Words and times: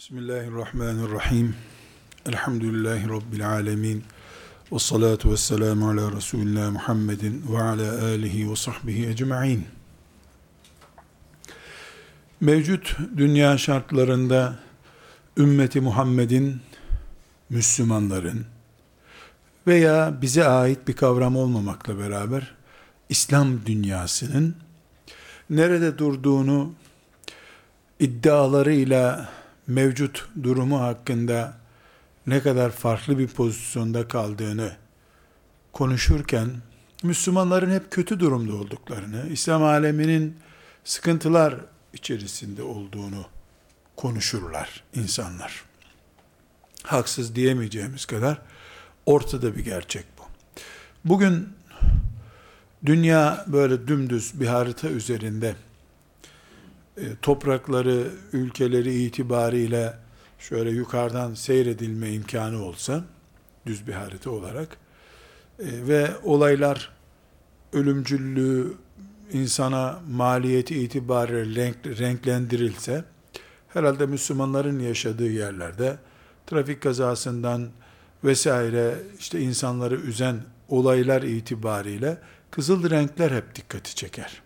Bismillahirrahmanirrahim. 0.00 1.56
Elhamdülillahi 2.26 3.08
Rabbil 3.08 3.48
alemin. 3.48 4.04
Ve 4.72 4.78
salatu 4.78 5.32
ve 5.32 5.36
selamu 5.36 5.90
ala 5.90 6.12
Resulullah 6.12 6.70
Muhammedin 6.70 7.44
ve 7.52 7.62
ala 7.62 8.04
alihi 8.04 8.50
ve 8.50 8.56
sahbihi 8.56 9.08
ecma'in. 9.08 9.66
Mevcut 12.40 12.96
dünya 13.16 13.58
şartlarında 13.58 14.58
ümmeti 15.36 15.80
Muhammed'in, 15.80 16.60
Müslümanların 17.50 18.46
veya 19.66 20.22
bize 20.22 20.48
ait 20.48 20.88
bir 20.88 20.96
kavram 20.96 21.36
olmamakla 21.36 21.98
beraber 21.98 22.54
İslam 23.08 23.66
dünyasının 23.66 24.56
nerede 25.50 25.98
durduğunu 25.98 26.72
iddialarıyla 27.98 29.39
mevcut 29.70 30.28
durumu 30.42 30.80
hakkında 30.80 31.56
ne 32.26 32.40
kadar 32.40 32.70
farklı 32.70 33.18
bir 33.18 33.28
pozisyonda 33.28 34.08
kaldığını 34.08 34.76
konuşurken 35.72 36.50
Müslümanların 37.02 37.70
hep 37.70 37.90
kötü 37.90 38.20
durumda 38.20 38.54
olduklarını, 38.54 39.28
İslam 39.28 39.62
aleminin 39.62 40.36
sıkıntılar 40.84 41.54
içerisinde 41.92 42.62
olduğunu 42.62 43.24
konuşurlar 43.96 44.84
insanlar. 44.94 45.64
Haksız 46.82 47.34
diyemeyeceğimiz 47.34 48.06
kadar 48.06 48.42
ortada 49.06 49.56
bir 49.56 49.64
gerçek 49.64 50.04
bu. 50.18 50.22
Bugün 51.04 51.48
dünya 52.86 53.44
böyle 53.46 53.88
dümdüz 53.88 54.40
bir 54.40 54.46
harita 54.46 54.88
üzerinde 54.88 55.54
toprakları, 57.22 58.10
ülkeleri 58.32 58.94
itibariyle 58.94 59.94
şöyle 60.38 60.70
yukarıdan 60.70 61.34
seyredilme 61.34 62.12
imkanı 62.12 62.64
olsa, 62.64 63.04
düz 63.66 63.86
bir 63.86 63.92
harita 63.92 64.30
olarak, 64.30 64.76
e, 65.58 65.64
ve 65.64 66.10
olaylar 66.24 66.92
ölümcüllüğü 67.72 68.74
insana 69.32 70.00
maliyeti 70.10 70.80
itibariyle 70.80 71.62
renk, 71.62 71.76
renklendirilse, 71.86 73.04
herhalde 73.68 74.06
Müslümanların 74.06 74.78
yaşadığı 74.78 75.30
yerlerde 75.30 75.98
trafik 76.46 76.82
kazasından 76.82 77.68
vesaire 78.24 78.94
işte 79.18 79.40
insanları 79.40 79.96
üzen 79.96 80.36
olaylar 80.68 81.22
itibariyle 81.22 82.18
kızıl 82.50 82.90
renkler 82.90 83.30
hep 83.30 83.54
dikkati 83.54 83.94
çeker. 83.94 84.42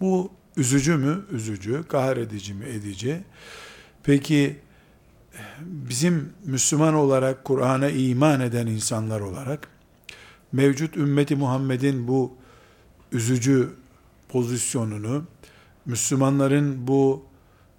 Bu 0.00 0.30
Üzücü 0.56 0.96
mü? 0.96 1.24
Üzücü. 1.30 1.84
Kahredici 1.88 2.54
mi? 2.54 2.64
Edici. 2.64 3.24
Peki 4.02 4.60
bizim 5.60 6.32
Müslüman 6.44 6.94
olarak 6.94 7.44
Kur'an'a 7.44 7.88
iman 7.88 8.40
eden 8.40 8.66
insanlar 8.66 9.20
olarak 9.20 9.68
mevcut 10.52 10.96
ümmeti 10.96 11.36
Muhammed'in 11.36 12.08
bu 12.08 12.36
üzücü 13.12 13.70
pozisyonunu 14.28 15.24
Müslümanların 15.86 16.86
bu 16.86 17.24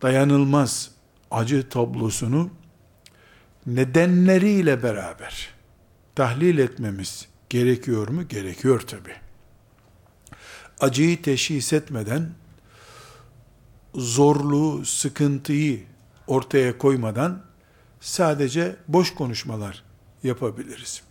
dayanılmaz 0.02 0.92
acı 1.32 1.70
tablosunu 1.70 2.50
nedenleriyle 3.66 4.84
beraber 4.84 5.50
tahlil 6.16 6.58
etmemiz 6.58 7.28
gerekiyor 7.50 8.08
mu? 8.08 8.28
Gerekiyor 8.28 8.82
tabi. 8.82 9.12
Acıyı 10.80 11.22
teşhis 11.22 11.74
etmeden 11.74 12.30
zorluğu, 13.98 14.86
sıkıntıyı 14.86 15.84
ortaya 16.28 16.78
koymadan 16.78 17.42
sadece 18.00 18.76
boş 18.88 19.14
konuşmalar 19.14 19.84
yapabiliriz. 20.24 21.02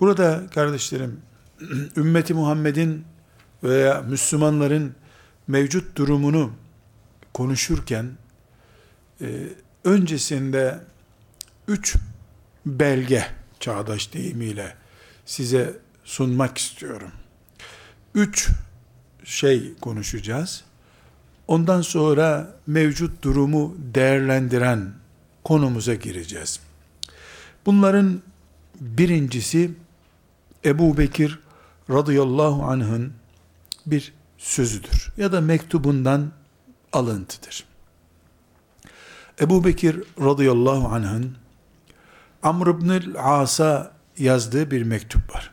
Burada 0.00 0.46
kardeşlerim, 0.54 1.20
ümmeti 1.96 2.34
Muhammed'in 2.34 3.04
veya 3.62 4.00
Müslümanların 4.00 4.94
mevcut 5.48 5.96
durumunu 5.96 6.52
konuşurken 7.34 8.10
e, 9.20 9.26
öncesinde 9.84 10.80
üç 11.68 11.96
belge 12.66 13.26
çağdaş 13.60 14.12
deyimiyle 14.12 14.76
size 15.26 15.78
sunmak 16.04 16.58
istiyorum. 16.58 17.12
Üç 18.14 18.48
şey 19.24 19.74
konuşacağız. 19.80 20.64
Ondan 21.48 21.82
sonra 21.82 22.56
mevcut 22.66 23.22
durumu 23.22 23.76
değerlendiren 23.94 24.92
konumuza 25.44 25.94
gireceğiz. 25.94 26.60
Bunların 27.66 28.22
birincisi 28.80 29.70
Ebu 30.64 30.98
Bekir 30.98 31.38
radıyallahu 31.90 32.62
anh'ın 32.64 33.12
bir 33.86 34.12
sözüdür 34.38 35.12
ya 35.16 35.32
da 35.32 35.40
mektubundan 35.40 36.32
alıntıdır. 36.92 37.64
Ebu 39.40 39.64
Bekir 39.64 40.02
radıyallahu 40.20 40.88
anh'ın 40.88 41.36
Amr 42.42 42.66
ibn 42.66 43.16
As'a 43.18 43.92
yazdığı 44.18 44.70
bir 44.70 44.82
mektup 44.82 45.34
var. 45.34 45.50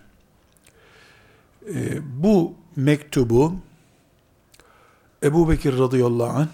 Ee, 1.73 1.99
bu 2.23 2.55
mektubu 2.75 3.55
Ebu 5.25 5.49
Bekir 5.49 5.77
radıyallahu 5.77 6.29
anh 6.29 6.47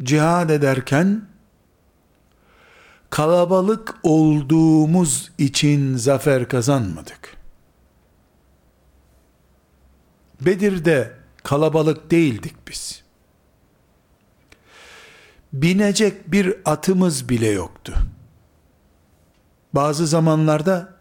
cihad 0.02 0.50
ederken 0.50 1.28
kalabalık 3.10 3.94
olduğumuz 4.02 5.32
için 5.38 5.96
zafer 5.96 6.48
kazanmadık. 6.48 7.36
Bedir'de 10.40 11.12
kalabalık 11.42 12.10
değildik 12.10 12.54
biz. 12.68 13.02
Binecek 15.52 16.32
bir 16.32 16.54
atımız 16.64 17.28
bile 17.28 17.48
yoktu. 17.48 17.94
Bazı 19.72 20.06
zamanlarda 20.06 20.94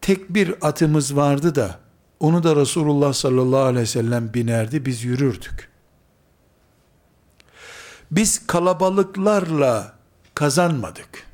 tek 0.00 0.34
bir 0.34 0.54
atımız 0.60 1.16
vardı 1.16 1.54
da 1.54 1.89
onu 2.20 2.42
da 2.42 2.56
Resulullah 2.56 3.12
sallallahu 3.12 3.60
aleyhi 3.60 3.82
ve 3.82 3.86
sellem 3.86 4.34
binerdi, 4.34 4.86
biz 4.86 5.04
yürürdük. 5.04 5.70
Biz 8.10 8.46
kalabalıklarla 8.46 9.94
kazanmadık. 10.34 11.26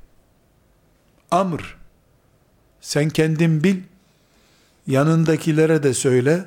Amr, 1.31 1.77
sen 2.81 3.09
kendin 3.09 3.65
bil, 3.65 3.83
yanındakilere 4.87 5.83
de 5.83 5.94
söyle, 5.94 6.44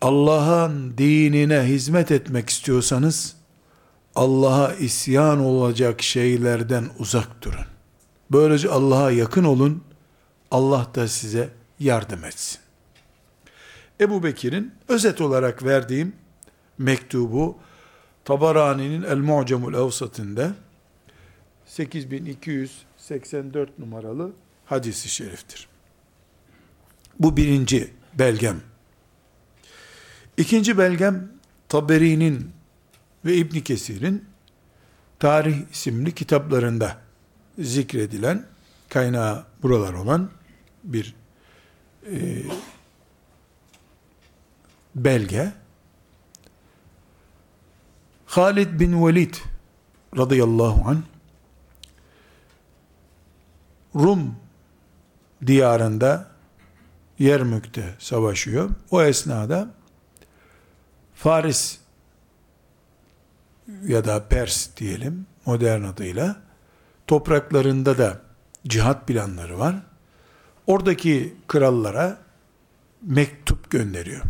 Allah'ın 0.00 0.98
dinine 0.98 1.62
hizmet 1.62 2.10
etmek 2.10 2.50
istiyorsanız, 2.50 3.36
Allah'a 4.14 4.74
isyan 4.74 5.40
olacak 5.40 6.02
şeylerden 6.02 6.88
uzak 6.98 7.42
durun. 7.42 7.66
Böylece 8.30 8.68
Allah'a 8.70 9.10
yakın 9.10 9.44
olun, 9.44 9.84
Allah 10.50 10.86
da 10.94 11.08
size 11.08 11.48
yardım 11.78 12.24
etsin. 12.24 12.61
Ebu 14.02 14.22
Bekir'in 14.22 14.72
özet 14.88 15.20
olarak 15.20 15.64
verdiğim 15.64 16.12
mektubu 16.78 17.58
Tabarani'nin 18.24 19.02
El 19.02 19.16
Mu'cemul 19.16 19.74
Evsat'ında 19.74 20.54
8284 21.66 23.78
numaralı 23.78 24.32
hadisi 24.64 25.08
şeriftir. 25.08 25.68
Bu 27.18 27.36
birinci 27.36 27.90
belgem. 28.14 28.60
İkinci 30.36 30.78
belgem 30.78 31.32
Taberi'nin 31.68 32.50
ve 33.24 33.34
İbn 33.34 33.60
Kesir'in 33.60 34.24
Tarih 35.18 35.56
isimli 35.72 36.14
kitaplarında 36.14 36.98
zikredilen 37.58 38.46
kaynağı 38.88 39.44
buralar 39.62 39.92
olan 39.92 40.30
bir 40.84 41.14
e, 42.10 42.42
belge. 44.94 45.52
Halid 48.26 48.80
bin 48.80 49.06
Velid 49.06 49.34
radıyallahu 50.16 50.88
anh 50.88 51.02
Rum 53.94 54.36
diyarında 55.46 56.26
Yermük'te 57.18 57.94
savaşıyor. 57.98 58.70
O 58.90 59.02
esnada 59.02 59.68
Faris 61.14 61.78
ya 63.82 64.04
da 64.04 64.28
Pers 64.28 64.76
diyelim 64.76 65.26
modern 65.46 65.82
adıyla 65.82 66.36
topraklarında 67.06 67.98
da 67.98 68.20
cihat 68.66 69.08
planları 69.08 69.58
var. 69.58 69.74
Oradaki 70.66 71.36
krallara 71.48 72.18
mektup 73.02 73.70
gönderiyor. 73.70 74.22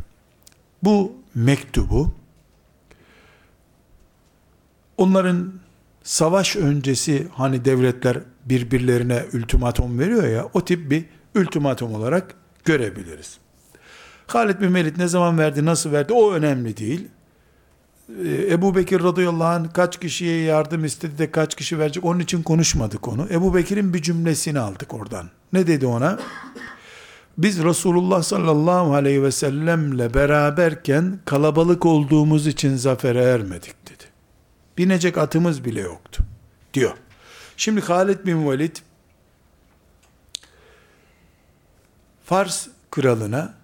Bu 0.82 1.12
mektubu 1.34 2.12
onların 4.96 5.52
savaş 6.02 6.56
öncesi 6.56 7.28
hani 7.34 7.64
devletler 7.64 8.18
birbirlerine 8.44 9.24
ultimatum 9.34 9.98
veriyor 9.98 10.28
ya 10.28 10.48
o 10.54 10.64
tip 10.64 10.90
bir 10.90 11.04
ultimatum 11.36 11.94
olarak 11.94 12.34
görebiliriz. 12.64 13.38
Halid 14.26 14.60
bin 14.60 14.74
Velid 14.74 14.98
ne 14.98 15.08
zaman 15.08 15.38
verdi, 15.38 15.64
nasıl 15.64 15.92
verdi 15.92 16.12
o 16.12 16.32
önemli 16.32 16.76
değil. 16.76 17.08
Ee, 18.24 18.52
Ebu 18.52 18.76
Bekir 18.76 19.02
radıyallahu 19.02 19.48
anh 19.48 19.72
kaç 19.72 20.00
kişiye 20.00 20.42
yardım 20.42 20.84
istedi 20.84 21.18
de 21.18 21.30
kaç 21.30 21.54
kişi 21.54 21.78
verecek 21.78 22.04
onun 22.04 22.20
için 22.20 22.42
konuşmadık 22.42 23.08
onu. 23.08 23.26
Ebu 23.30 23.54
Bekir'in 23.54 23.94
bir 23.94 24.02
cümlesini 24.02 24.58
aldık 24.58 24.94
oradan. 24.94 25.30
Ne 25.52 25.66
dedi 25.66 25.86
ona? 25.86 26.18
Biz 27.38 27.64
Resulullah 27.64 28.22
sallallahu 28.22 28.94
aleyhi 28.94 29.22
ve 29.22 29.32
sellemle 29.32 30.14
beraberken 30.14 31.20
kalabalık 31.24 31.86
olduğumuz 31.86 32.46
için 32.46 32.76
zafere 32.76 33.22
ermedik 33.22 33.86
dedi. 33.86 34.04
Binecek 34.78 35.18
atımız 35.18 35.64
bile 35.64 35.80
yoktu 35.80 36.24
diyor. 36.74 36.92
Şimdi 37.56 37.80
Halid 37.80 38.26
bin 38.26 38.50
Velid 38.50 38.76
Fars 42.24 42.68
kralına 42.90 43.54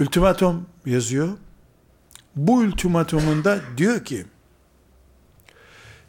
ultimatum 0.00 0.66
yazıyor. 0.86 1.28
Bu 2.36 2.54
ultimatumunda 2.54 3.60
diyor 3.76 4.04
ki 4.04 4.26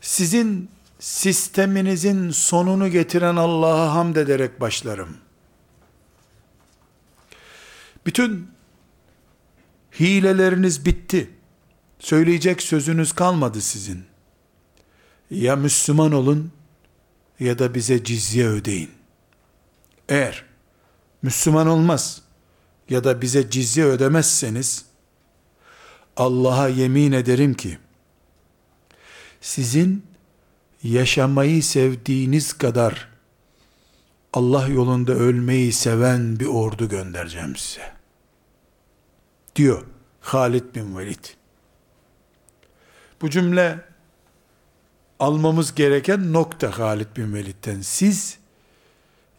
sizin 0.02 0.70
sisteminizin 1.00 2.30
sonunu 2.30 2.88
getiren 2.88 3.36
Allah'a 3.36 3.94
hamd 3.94 4.16
ederek 4.16 4.62
başlarım. 4.62 5.25
Bütün 8.06 8.48
hileleriniz 10.00 10.86
bitti. 10.86 11.30
Söyleyecek 12.00 12.62
sözünüz 12.62 13.12
kalmadı 13.14 13.62
sizin. 13.62 14.06
Ya 15.32 15.56
Müslüman 15.56 16.12
olun 16.12 16.52
ya 17.40 17.60
da 17.60 17.74
bize 17.74 18.04
cizye 18.04 18.48
ödeyin. 18.48 18.92
Eğer 20.10 20.46
Müslüman 21.22 21.68
olmaz 21.68 22.22
ya 22.90 23.04
da 23.04 23.22
bize 23.22 23.50
cizye 23.50 23.86
ödemezseniz 23.86 24.86
Allah'a 26.18 26.68
yemin 26.68 27.12
ederim 27.12 27.54
ki 27.54 27.78
sizin 29.42 30.06
yaşamayı 30.84 31.64
sevdiğiniz 31.64 32.54
kadar 32.54 33.10
Allah 34.34 34.68
yolunda 34.68 35.14
ölmeyi 35.14 35.74
seven 35.74 36.40
bir 36.40 36.46
ordu 36.46 36.90
göndereceğim 36.90 37.56
size. 37.56 37.95
Diyor 39.56 39.86
Halid 40.22 40.76
bin 40.76 40.98
Velid. 40.98 41.26
Bu 43.22 43.30
cümle 43.30 43.80
almamız 45.20 45.76
gereken 45.76 46.34
nokta 46.34 46.80
Halid 46.80 47.18
bin 47.18 47.34
Velid'den. 47.34 47.82
Siz 47.82 48.38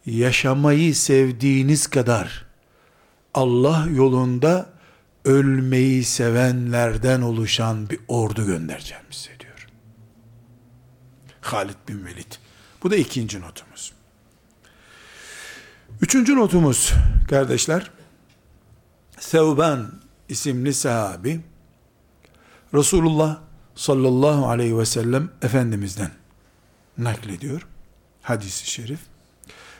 yaşamayı 0.05 0.95
sevdiğiniz 0.95 1.87
kadar 1.87 2.45
Allah 3.33 3.87
yolunda 3.91 4.69
ölmeyi 5.25 6.03
sevenlerden 6.03 7.21
oluşan 7.21 7.89
bir 7.89 7.99
ordu 8.07 8.45
göndereceğim 8.45 9.03
size 9.11 9.39
diyor. 9.39 9.67
Halid 11.41 11.77
bin 11.87 12.05
Velid. 12.05 12.33
Bu 12.83 12.91
da 12.91 12.95
ikinci 12.95 13.41
notumuz. 13.41 13.93
Üçüncü 16.01 16.35
notumuz 16.35 16.93
kardeşler, 17.29 17.91
Sevban 19.19 19.91
isimli 20.29 20.73
sahabi, 20.73 21.41
Resulullah 22.73 23.39
sallallahu 23.75 24.47
aleyhi 24.47 24.77
ve 24.77 24.85
sellem 24.85 25.29
Efendimiz'den 25.41 26.11
naklediyor. 26.97 27.67
Hadisi 28.21 28.71
şerif. 28.71 28.99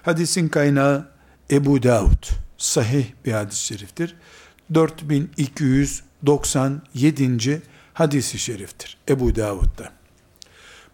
Hadisin 0.04 0.48
kaynağı 0.48 1.08
Ebu 1.52 1.84
Davud. 1.84 2.28
Sahih 2.58 3.06
bir 3.26 3.32
hadis-i 3.32 3.66
şeriftir. 3.66 4.16
4297. 4.74 7.62
hadisi 7.94 8.40
şeriftir. 8.40 8.98
Ebu 9.10 9.36
Davud'da. 9.36 9.92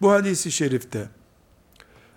Bu 0.00 0.12
hadisi 0.12 0.52
şerifte 0.52 1.08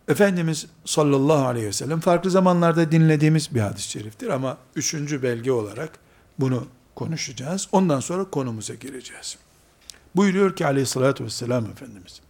Efendimiz 0.07 0.65
sallallahu 0.85 1.47
aleyhi 1.47 1.67
ve 1.67 1.73
sellem 1.73 1.99
farklı 1.99 2.31
zamanlarda 2.31 2.91
dinlediğimiz 2.91 3.55
bir 3.55 3.59
hadis-i 3.59 3.89
şeriftir 3.89 4.27
ama 4.27 4.57
üçüncü 4.75 5.23
belge 5.23 5.51
olarak 5.51 5.99
bunu 6.39 6.67
konuşacağız. 6.97 7.67
Ondan 7.71 7.99
sonra 7.99 8.29
konumuza 8.29 8.73
gireceğiz. 8.73 9.37
Buyuruyor 10.15 10.55
ki 10.55 10.65
aleyhissalatü 10.65 11.23
vesselam 11.23 11.65
Efendimiz. 11.65 12.21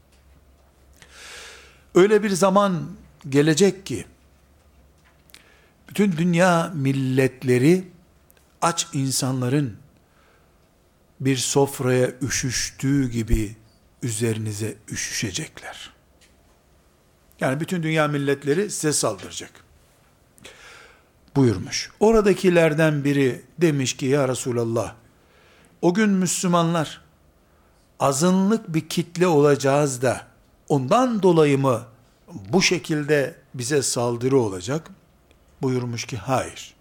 Öyle 1.95 2.23
bir 2.23 2.29
zaman 2.29 2.87
gelecek 3.29 3.85
ki, 3.85 4.05
bütün 5.89 6.11
dünya 6.11 6.71
milletleri 6.75 7.87
aç 8.61 8.87
insanların 8.93 9.77
bir 11.19 11.37
sofraya 11.37 12.11
üşüştüğü 12.21 13.09
gibi 13.09 13.55
üzerinize 14.03 14.75
üşüşecekler. 14.91 15.93
Yani 17.39 17.59
bütün 17.59 17.83
dünya 17.83 18.07
milletleri 18.07 18.71
size 18.71 18.93
saldıracak. 18.93 19.66
Buyurmuş. 21.37 21.91
Oradakilerden 21.99 23.03
biri 23.03 23.41
demiş 23.57 23.97
ki 23.97 24.05
ya 24.05 24.27
Resulallah 24.27 24.95
o 25.81 25.93
gün 25.93 26.09
Müslümanlar 26.09 27.01
azınlık 27.99 28.73
bir 28.73 28.89
kitle 28.89 29.27
olacağız 29.27 30.01
da 30.01 30.27
ondan 30.69 31.23
dolayı 31.23 31.57
mı 31.57 31.81
bu 32.49 32.61
şekilde 32.61 33.35
bize 33.53 33.83
saldırı 33.83 34.37
olacak? 34.37 34.89
Buyurmuş 35.61 36.05
ki 36.05 36.17
hayır. 36.17 36.73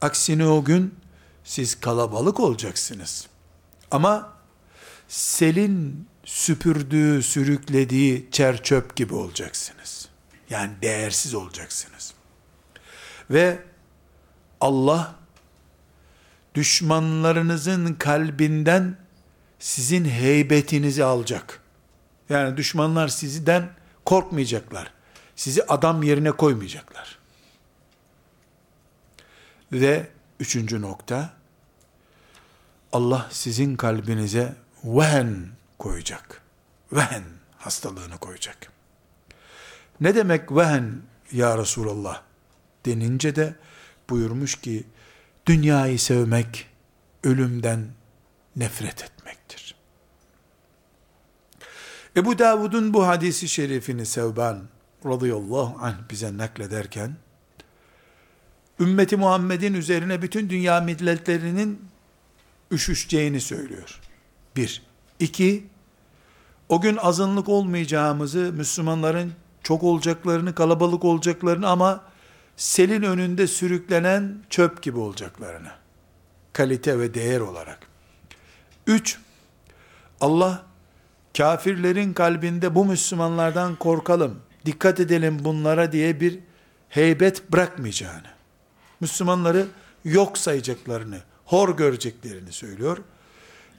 Aksine 0.00 0.46
o 0.46 0.64
gün 0.64 0.94
siz 1.44 1.80
kalabalık 1.80 2.40
olacaksınız. 2.40 3.26
Ama 3.90 4.32
selin 5.08 6.06
süpürdüğü, 6.24 7.22
sürüklediği 7.22 8.28
çer 8.30 8.62
çöp 8.62 8.96
gibi 8.96 9.14
olacaksınız. 9.14 10.08
Yani 10.50 10.72
değersiz 10.82 11.34
olacaksınız. 11.34 12.15
Ve 13.30 13.58
Allah 14.60 15.14
düşmanlarınızın 16.54 17.94
kalbinden 17.94 18.96
sizin 19.58 20.04
heybetinizi 20.04 21.04
alacak. 21.04 21.60
Yani 22.28 22.56
düşmanlar 22.56 23.08
sizden 23.08 23.68
korkmayacaklar. 24.04 24.92
Sizi 25.36 25.62
adam 25.62 26.02
yerine 26.02 26.32
koymayacaklar. 26.32 27.18
Ve 29.72 30.06
üçüncü 30.40 30.82
nokta, 30.82 31.32
Allah 32.92 33.26
sizin 33.30 33.76
kalbinize 33.76 34.56
vehen 34.84 35.48
koyacak. 35.78 36.42
Vehen 36.92 37.24
hastalığını 37.58 38.18
koyacak. 38.18 38.72
Ne 40.00 40.14
demek 40.14 40.52
vehen 40.52 41.02
ya 41.32 41.58
Resulallah 41.58 42.22
denince 42.86 43.36
de 43.36 43.54
buyurmuş 44.10 44.54
ki 44.54 44.84
dünyayı 45.46 45.98
sevmek 45.98 46.66
ölümden 47.24 47.86
nefret 48.56 49.04
etmektir. 49.04 49.74
Ebu 52.16 52.38
Davud'un 52.38 52.94
bu 52.94 53.06
hadisi 53.06 53.48
şerifini 53.48 54.06
Sevban 54.06 54.62
radıyallahu 55.06 55.76
anh 55.80 55.94
bize 56.10 56.38
naklederken, 56.38 57.16
ümmeti 58.80 59.16
Muhammed'in 59.16 59.74
üzerine 59.74 60.22
bütün 60.22 60.50
dünya 60.50 60.80
milletlerinin 60.80 61.80
üşüşeceğini 62.70 63.40
söylüyor. 63.40 64.00
Bir. 64.56 64.82
İki, 65.20 65.66
o 66.68 66.80
gün 66.80 66.96
azınlık 66.96 67.48
olmayacağımızı, 67.48 68.52
Müslümanların 68.56 69.32
çok 69.62 69.82
olacaklarını, 69.82 70.54
kalabalık 70.54 71.04
olacaklarını 71.04 71.68
ama 71.68 72.04
selin 72.56 73.02
önünde 73.02 73.46
sürüklenen 73.46 74.38
çöp 74.50 74.82
gibi 74.82 74.98
olacaklarını. 74.98 75.70
Kalite 76.52 76.98
ve 76.98 77.14
değer 77.14 77.40
olarak. 77.40 77.78
Üç, 78.86 79.18
Allah 80.20 80.66
kafirlerin 81.36 82.12
kalbinde 82.12 82.74
bu 82.74 82.84
Müslümanlardan 82.84 83.76
korkalım, 83.76 84.40
dikkat 84.66 85.00
edelim 85.00 85.38
bunlara 85.44 85.92
diye 85.92 86.20
bir 86.20 86.38
heybet 86.88 87.52
bırakmayacağını, 87.52 88.28
Müslümanları 89.00 89.66
yok 90.04 90.38
sayacaklarını, 90.38 91.18
hor 91.44 91.76
göreceklerini 91.76 92.52
söylüyor. 92.52 92.98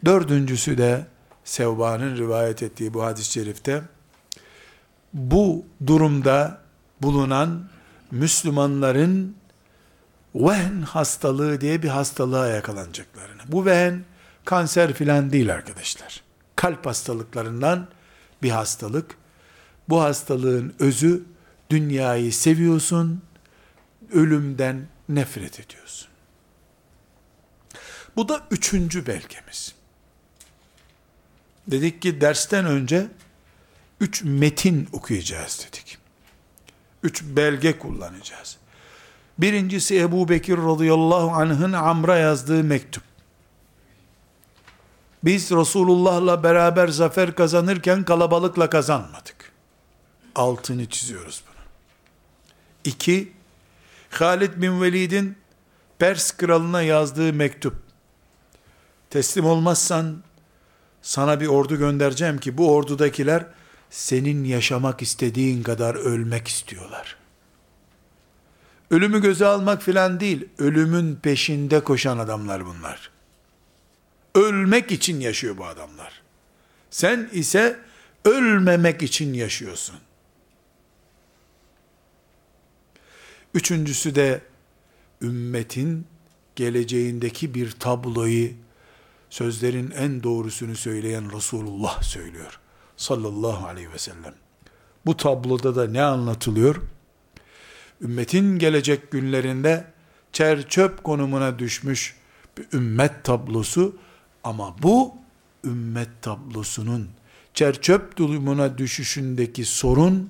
Dördüncüsü 0.05 0.77
de 0.77 1.05
Sevba'nın 1.43 2.17
rivayet 2.17 2.63
ettiği 2.63 2.93
bu 2.93 3.03
hadis-i 3.03 3.31
şerifte 3.31 3.81
bu 5.13 5.65
durumda 5.87 6.61
bulunan 7.01 7.69
Müslümanların 8.11 9.35
vehn 10.35 10.81
hastalığı 10.81 11.61
diye 11.61 11.83
bir 11.83 11.89
hastalığa 11.89 12.47
yakalanacaklarını. 12.47 13.41
Bu 13.47 13.65
vehn 13.65 14.03
kanser 14.45 14.93
filan 14.93 15.31
değil 15.31 15.53
arkadaşlar. 15.53 16.23
Kalp 16.55 16.85
hastalıklarından 16.85 17.87
bir 18.43 18.49
hastalık. 18.49 19.17
Bu 19.89 20.01
hastalığın 20.01 20.75
özü 20.79 21.23
dünyayı 21.69 22.33
seviyorsun, 22.33 23.21
ölümden 24.13 24.87
nefret 25.09 25.59
ediyorsun. 25.59 26.07
Bu 28.15 28.29
da 28.29 28.47
üçüncü 28.51 29.07
belgemiz. 29.07 29.75
Dedik 31.67 32.01
ki 32.01 32.21
dersten 32.21 32.65
önce 32.65 33.07
üç 33.99 34.23
metin 34.23 34.89
okuyacağız 34.93 35.67
dedik. 35.67 35.96
Üç 37.03 37.23
belge 37.23 37.79
kullanacağız. 37.79 38.57
Birincisi 39.37 39.99
Ebu 39.99 40.29
Bekir 40.29 40.57
radıyallahu 40.57 41.31
anh'ın 41.31 41.73
Amr'a 41.73 42.17
yazdığı 42.17 42.63
mektup. 42.63 43.03
Biz 45.23 45.51
Resulullah'la 45.51 46.43
beraber 46.43 46.87
zafer 46.87 47.35
kazanırken 47.35 48.03
kalabalıkla 48.03 48.69
kazanmadık. 48.69 49.51
Altını 50.35 50.85
çiziyoruz 50.89 51.43
bunu. 51.47 51.63
İki, 52.83 53.31
Halid 54.09 54.61
bin 54.61 54.81
Velid'in 54.81 55.37
Pers 55.99 56.31
kralına 56.31 56.81
yazdığı 56.81 57.33
mektup. 57.33 57.75
Teslim 59.09 59.45
olmazsan 59.45 60.23
sana 61.01 61.39
bir 61.39 61.47
ordu 61.47 61.77
göndereceğim 61.77 62.37
ki 62.37 62.57
bu 62.57 62.73
ordudakiler 62.73 63.45
senin 63.89 64.43
yaşamak 64.43 65.01
istediğin 65.01 65.63
kadar 65.63 65.95
ölmek 65.95 66.47
istiyorlar. 66.47 67.15
Ölümü 68.91 69.21
göze 69.21 69.45
almak 69.45 69.83
filan 69.83 70.19
değil, 70.19 70.49
ölümün 70.57 71.15
peşinde 71.15 71.83
koşan 71.83 72.17
adamlar 72.17 72.65
bunlar. 72.65 73.11
Ölmek 74.35 74.91
için 74.91 75.19
yaşıyor 75.19 75.57
bu 75.57 75.65
adamlar. 75.65 76.21
Sen 76.89 77.29
ise 77.33 77.79
ölmemek 78.25 79.03
için 79.03 79.33
yaşıyorsun. 79.33 79.95
Üçüncüsü 83.53 84.15
de 84.15 84.41
ümmetin 85.21 86.07
geleceğindeki 86.55 87.53
bir 87.53 87.71
tabloyu 87.71 88.49
sözlerin 89.29 89.91
en 89.91 90.23
doğrusunu 90.23 90.75
söyleyen 90.75 91.35
Resulullah 91.35 92.03
söylüyor. 92.03 92.59
Sallallahu 92.97 93.67
aleyhi 93.67 93.91
ve 93.93 93.97
sellem. 93.97 94.33
Bu 95.05 95.17
tabloda 95.17 95.75
da 95.75 95.87
ne 95.87 96.03
anlatılıyor? 96.03 96.75
Ümmetin 98.01 98.59
gelecek 98.59 99.11
günlerinde 99.11 99.87
çer 100.33 100.69
çöp 100.69 101.03
konumuna 101.03 101.59
düşmüş 101.59 102.15
bir 102.57 102.77
ümmet 102.77 103.23
tablosu 103.23 103.95
ama 104.43 104.75
bu 104.83 105.15
ümmet 105.63 106.09
tablosunun 106.21 107.09
çer 107.53 107.81
çöp 107.81 108.17
durumuna 108.17 108.77
düşüşündeki 108.77 109.65
sorun 109.65 110.29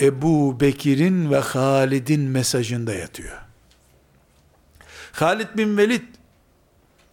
Ebu 0.00 0.60
Bekir'in 0.60 1.30
ve 1.30 1.38
Halid'in 1.38 2.20
mesajında 2.20 2.94
yatıyor. 2.94 3.38
Halid 5.12 5.48
bin 5.56 5.76
Velid 5.76 6.02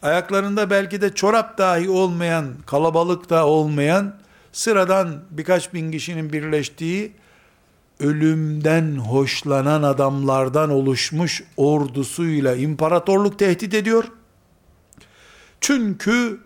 ayaklarında 0.04 0.70
belki 0.70 1.02
de 1.02 1.16
çorap 1.16 1.58
dahi 1.58 1.90
olmayan, 1.90 2.54
kalabalık 2.66 3.30
da 3.30 3.48
olmayan, 3.48 4.16
sıradan 4.52 5.24
birkaç 5.32 5.74
bin 5.74 5.92
kişinin 5.92 6.34
birleştiği, 6.34 7.12
ölümden 8.00 8.96
hoşlanan 8.96 9.84
adamlardan 9.84 10.70
oluşmuş 10.70 11.44
ordusuyla 11.58 12.56
imparatorluk 12.56 13.40
tehdit 13.40 13.74
ediyor. 13.74 14.04
Çünkü 15.62 16.40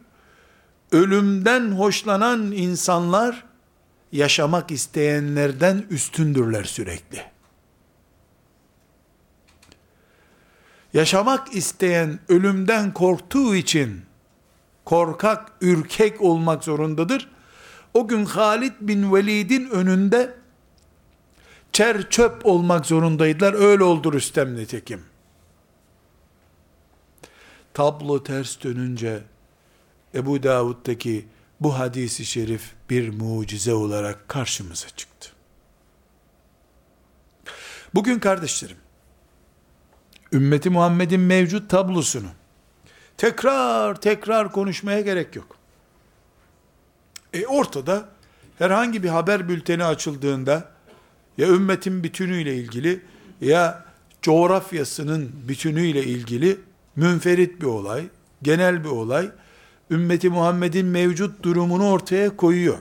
ölümden 0.92 1.72
hoşlanan 1.72 2.52
insanlar, 2.52 3.44
yaşamak 4.12 4.72
isteyenlerden 4.72 5.86
üstündürler 5.90 6.64
sürekli. 6.64 7.37
Yaşamak 10.98 11.56
isteyen 11.56 12.20
ölümden 12.30 12.94
korktuğu 12.94 13.56
için 13.56 14.02
korkak, 14.86 15.52
ürkek 15.62 16.22
olmak 16.22 16.64
zorundadır. 16.64 17.30
O 17.94 18.08
gün 18.08 18.26
Halid 18.26 18.74
bin 18.82 19.14
Velid'in 19.14 19.70
önünde 19.70 20.36
çer 21.72 22.10
çöp 22.10 22.46
olmak 22.46 22.86
zorundaydılar. 22.86 23.54
Öyle 23.54 23.84
oldu 23.84 24.14
Rüstem 24.14 24.56
nitekim. 24.56 25.04
Tablo 27.74 28.24
ters 28.24 28.64
dönünce 28.64 29.24
Ebu 30.16 30.44
Davud'daki 30.44 31.28
bu 31.60 31.80
hadisi 31.80 32.26
şerif 32.26 32.74
bir 32.90 33.10
mucize 33.10 33.74
olarak 33.74 34.30
karşımıza 34.30 34.90
çıktı. 34.90 35.30
Bugün 37.94 38.20
kardeşlerim, 38.20 38.78
ümmeti 40.34 40.70
Muhammed'in 40.70 41.20
mevcut 41.20 41.70
tablosunu 41.70 42.28
tekrar 43.18 44.02
tekrar 44.02 44.52
konuşmaya 44.52 45.02
gerek 45.02 45.36
yok. 45.36 45.58
E 47.34 47.48
ortada 47.48 48.10
herhangi 48.58 49.04
bir 49.04 49.10
haber 49.10 49.50
bülteni 49.50 49.84
açıldığında 49.84 50.72
ya 51.38 51.48
ümmetin 51.48 52.04
bütünüyle 52.04 52.56
ilgili 52.56 53.02
ya 53.42 53.86
coğrafyasının 54.22 55.32
bütünüyle 55.48 56.04
ilgili 56.04 56.60
münferit 56.96 57.62
bir 57.62 57.66
olay, 57.66 58.04
genel 58.42 58.84
bir 58.84 58.90
olay, 58.90 59.30
ümmeti 59.92 60.30
Muhammed'in 60.30 60.86
mevcut 60.86 61.44
durumunu 61.44 61.90
ortaya 61.90 62.38
koyuyor. 62.38 62.78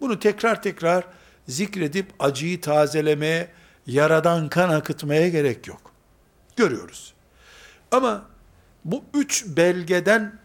Bunu 0.00 0.18
tekrar 0.18 0.62
tekrar 0.62 1.04
zikredip 1.48 2.06
acıyı 2.18 2.60
tazelemeye, 2.60 3.48
yaradan 3.86 4.48
kan 4.48 4.68
akıtmaya 4.68 5.28
gerek 5.28 5.66
yok 5.66 5.93
görüyoruz. 6.56 7.14
Ama 7.90 8.26
bu 8.84 9.04
üç 9.14 9.44
belgeden 9.46 10.38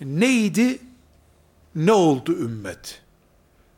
neydi, 0.00 0.78
ne 1.74 1.92
oldu 1.92 2.32
ümmet? 2.32 3.02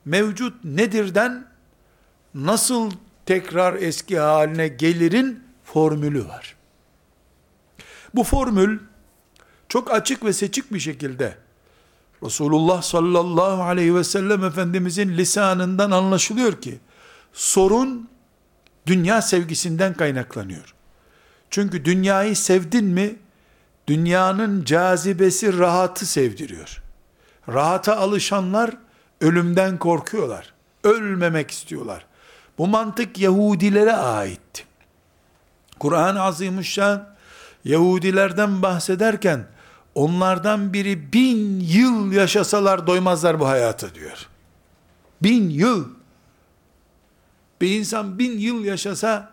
Mevcut 0.04 0.64
nedirden 0.64 1.46
nasıl 2.34 2.90
tekrar 3.26 3.74
eski 3.74 4.18
haline 4.18 4.68
gelirin 4.68 5.44
formülü 5.64 6.28
var. 6.28 6.56
Bu 8.14 8.24
formül 8.24 8.78
çok 9.68 9.90
açık 9.90 10.24
ve 10.24 10.32
seçik 10.32 10.72
bir 10.72 10.80
şekilde 10.80 11.38
Resulullah 12.22 12.82
sallallahu 12.82 13.62
aleyhi 13.62 13.94
ve 13.94 14.04
sellem 14.04 14.44
Efendimizin 14.44 15.08
lisanından 15.08 15.90
anlaşılıyor 15.90 16.60
ki 16.60 16.78
sorun 17.32 18.08
dünya 18.86 19.22
sevgisinden 19.22 19.94
kaynaklanıyor. 19.94 20.73
Çünkü 21.50 21.84
dünyayı 21.84 22.36
sevdin 22.36 22.84
mi, 22.84 23.16
dünyanın 23.86 24.64
cazibesi 24.64 25.58
rahatı 25.58 26.06
sevdiriyor. 26.06 26.82
Rahata 27.48 27.96
alışanlar 27.96 28.70
ölümden 29.20 29.78
korkuyorlar. 29.78 30.54
Ölmemek 30.84 31.50
istiyorlar. 31.50 32.06
Bu 32.58 32.66
mantık 32.66 33.18
Yahudilere 33.18 33.92
aitti. 33.92 34.64
Kur'an-ı 35.78 36.22
Azimüşşan 36.22 37.14
Yahudilerden 37.64 38.62
bahsederken 38.62 39.46
onlardan 39.94 40.72
biri 40.72 41.12
bin 41.12 41.60
yıl 41.60 42.12
yaşasalar 42.12 42.86
doymazlar 42.86 43.40
bu 43.40 43.48
hayata 43.48 43.94
diyor. 43.94 44.28
Bin 45.22 45.50
yıl. 45.50 45.88
Bir 47.60 47.78
insan 47.78 48.18
bin 48.18 48.38
yıl 48.38 48.64
yaşasa 48.64 49.32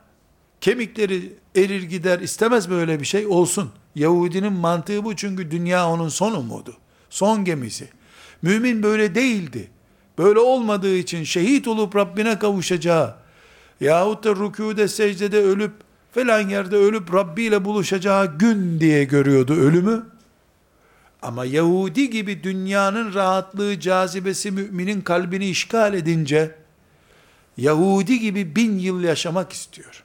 kemikleri 0.62 1.41
erir 1.56 1.84
gider 1.84 2.20
istemez 2.20 2.70
böyle 2.70 3.00
bir 3.00 3.06
şey 3.06 3.28
olsun. 3.28 3.70
Yahudinin 3.96 4.54
mantığı 4.54 5.04
bu 5.04 5.16
çünkü 5.16 5.52
dünya 5.52 5.90
onun 5.90 6.10
son 6.10 6.34
umudu. 6.34 6.74
Son 7.10 7.46
gemisi. 7.46 7.90
Mümin 8.42 8.84
böyle 8.84 9.16
değildi. 9.16 9.72
Böyle 10.18 10.40
olmadığı 10.40 10.96
için 10.96 11.24
şehit 11.24 11.68
olup 11.68 11.96
Rabbine 11.96 12.40
kavuşacağı 12.40 13.16
yahut 13.82 14.24
da 14.24 14.30
rükûde 14.30 14.88
secdede 14.88 15.38
ölüp 15.38 15.72
falan 16.12 16.50
yerde 16.50 16.76
ölüp 16.76 17.14
Rabbi 17.14 17.44
ile 17.44 17.66
buluşacağı 17.66 18.38
gün 18.38 18.80
diye 18.80 19.04
görüyordu 19.04 19.54
ölümü. 19.54 20.06
Ama 21.22 21.46
Yahudi 21.46 22.10
gibi 22.10 22.44
dünyanın 22.44 23.14
rahatlığı, 23.14 23.80
cazibesi 23.80 24.52
müminin 24.52 25.02
kalbini 25.02 25.50
işgal 25.50 25.94
edince, 25.94 26.56
Yahudi 27.58 28.20
gibi 28.20 28.56
bin 28.56 28.80
yıl 28.80 29.04
yaşamak 29.04 29.54
istiyor. 29.54 30.04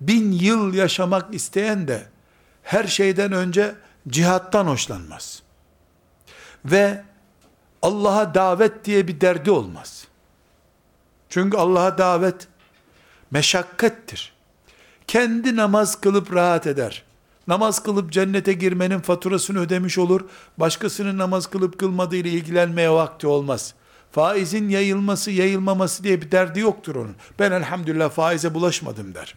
Bin 0.00 0.32
yıl 0.32 0.74
yaşamak 0.74 1.34
isteyen 1.34 1.88
de, 1.88 2.06
her 2.62 2.84
şeyden 2.84 3.32
önce 3.32 3.74
cihattan 4.08 4.66
hoşlanmaz. 4.66 5.42
Ve 6.64 7.04
Allah'a 7.82 8.34
davet 8.34 8.84
diye 8.84 9.08
bir 9.08 9.20
derdi 9.20 9.50
olmaz. 9.50 10.08
Çünkü 11.28 11.56
Allah'a 11.56 11.98
davet 11.98 12.48
meşakkattir. 13.30 14.32
Kendi 15.06 15.56
namaz 15.56 16.00
kılıp 16.00 16.34
rahat 16.34 16.66
eder. 16.66 17.04
Namaz 17.48 17.82
kılıp 17.82 18.12
cennete 18.12 18.52
girmenin 18.52 19.00
faturasını 19.00 19.60
ödemiş 19.60 19.98
olur. 19.98 20.20
Başkasının 20.58 21.18
namaz 21.18 21.46
kılıp 21.46 21.78
kılmadığı 21.78 22.16
ile 22.16 22.30
ilgilenmeye 22.30 22.90
vakti 22.90 23.26
olmaz. 23.26 23.74
Faizin 24.12 24.68
yayılması, 24.68 25.30
yayılmaması 25.30 26.04
diye 26.04 26.20
bir 26.20 26.30
derdi 26.30 26.60
yoktur 26.60 26.96
onun. 26.96 27.16
Ben 27.38 27.52
elhamdülillah 27.52 28.10
faize 28.10 28.54
bulaşmadım 28.54 29.14
der. 29.14 29.34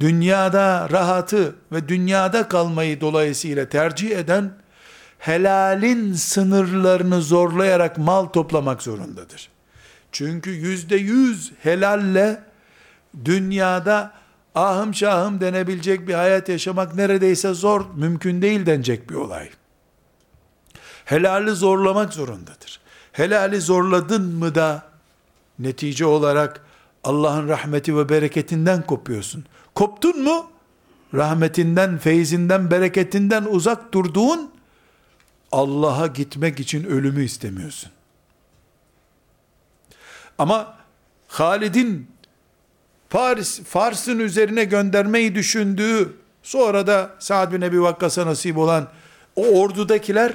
Dünyada 0.00 0.88
rahatı 0.90 1.54
ve 1.72 1.88
dünyada 1.88 2.48
kalmayı 2.48 3.00
dolayısıyla 3.00 3.68
tercih 3.68 4.16
eden, 4.16 4.52
helalin 5.18 6.12
sınırlarını 6.12 7.22
zorlayarak 7.22 7.98
mal 7.98 8.26
toplamak 8.26 8.82
zorundadır. 8.82 9.48
Çünkü 10.12 10.50
yüzde 10.50 10.96
yüz 10.96 11.52
helalle 11.62 12.42
dünyada 13.24 14.12
ahım 14.54 14.94
şahım 14.94 15.40
denebilecek 15.40 16.08
bir 16.08 16.14
hayat 16.14 16.48
yaşamak 16.48 16.94
neredeyse 16.94 17.54
zor, 17.54 17.84
mümkün 17.96 18.42
değil 18.42 18.66
denecek 18.66 19.10
bir 19.10 19.14
olay. 19.14 19.50
Helali 21.04 21.50
zorlamak 21.50 22.12
zorundadır. 22.14 22.80
Helali 23.12 23.60
zorladın 23.60 24.34
mı 24.34 24.54
da 24.54 24.82
netice 25.58 26.06
olarak 26.06 26.60
Allah'ın 27.04 27.48
rahmeti 27.48 27.96
ve 27.96 28.08
bereketinden 28.08 28.82
kopuyorsun. 28.82 29.44
Koptun 29.78 30.22
mu? 30.22 30.50
Rahmetinden, 31.14 31.98
feyzinden, 31.98 32.70
bereketinden 32.70 33.44
uzak 33.44 33.94
durduğun 33.94 34.50
Allah'a 35.52 36.06
gitmek 36.06 36.60
için 36.60 36.84
ölümü 36.84 37.24
istemiyorsun. 37.24 37.90
Ama 40.38 40.76
Halid'in 41.28 42.06
Paris, 43.10 43.62
Fars'ın 43.62 44.18
üzerine 44.18 44.64
göndermeyi 44.64 45.34
düşündüğü, 45.34 46.16
sonra 46.42 46.86
da 46.86 47.10
Sa'd 47.18 47.52
bin 47.52 47.60
Ebi 47.60 47.82
Vakkas'a 47.82 48.26
nasip 48.26 48.58
olan 48.58 48.88
o 49.36 49.46
ordudakiler, 49.46 50.32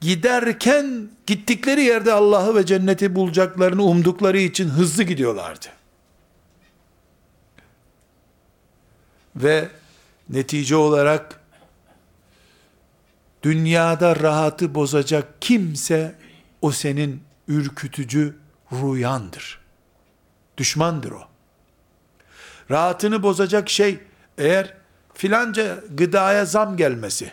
giderken 0.00 1.08
gittikleri 1.26 1.84
yerde 1.84 2.12
Allah'ı 2.12 2.54
ve 2.54 2.66
cenneti 2.66 3.14
bulacaklarını 3.14 3.82
umdukları 3.82 4.38
için 4.38 4.68
hızlı 4.68 5.02
gidiyorlardı. 5.02 5.79
Ve 9.42 9.68
netice 10.28 10.76
olarak 10.76 11.40
dünyada 13.42 14.16
rahatı 14.16 14.74
bozacak 14.74 15.28
kimse 15.40 16.14
o 16.62 16.72
senin 16.72 17.22
ürkütücü 17.48 18.36
rüyandır. 18.72 19.60
Düşmandır 20.58 21.10
o. 21.10 21.22
Rahatını 22.70 23.22
bozacak 23.22 23.70
şey 23.70 23.98
eğer 24.38 24.74
filanca 25.14 25.84
gıdaya 25.90 26.44
zam 26.44 26.76
gelmesi, 26.76 27.32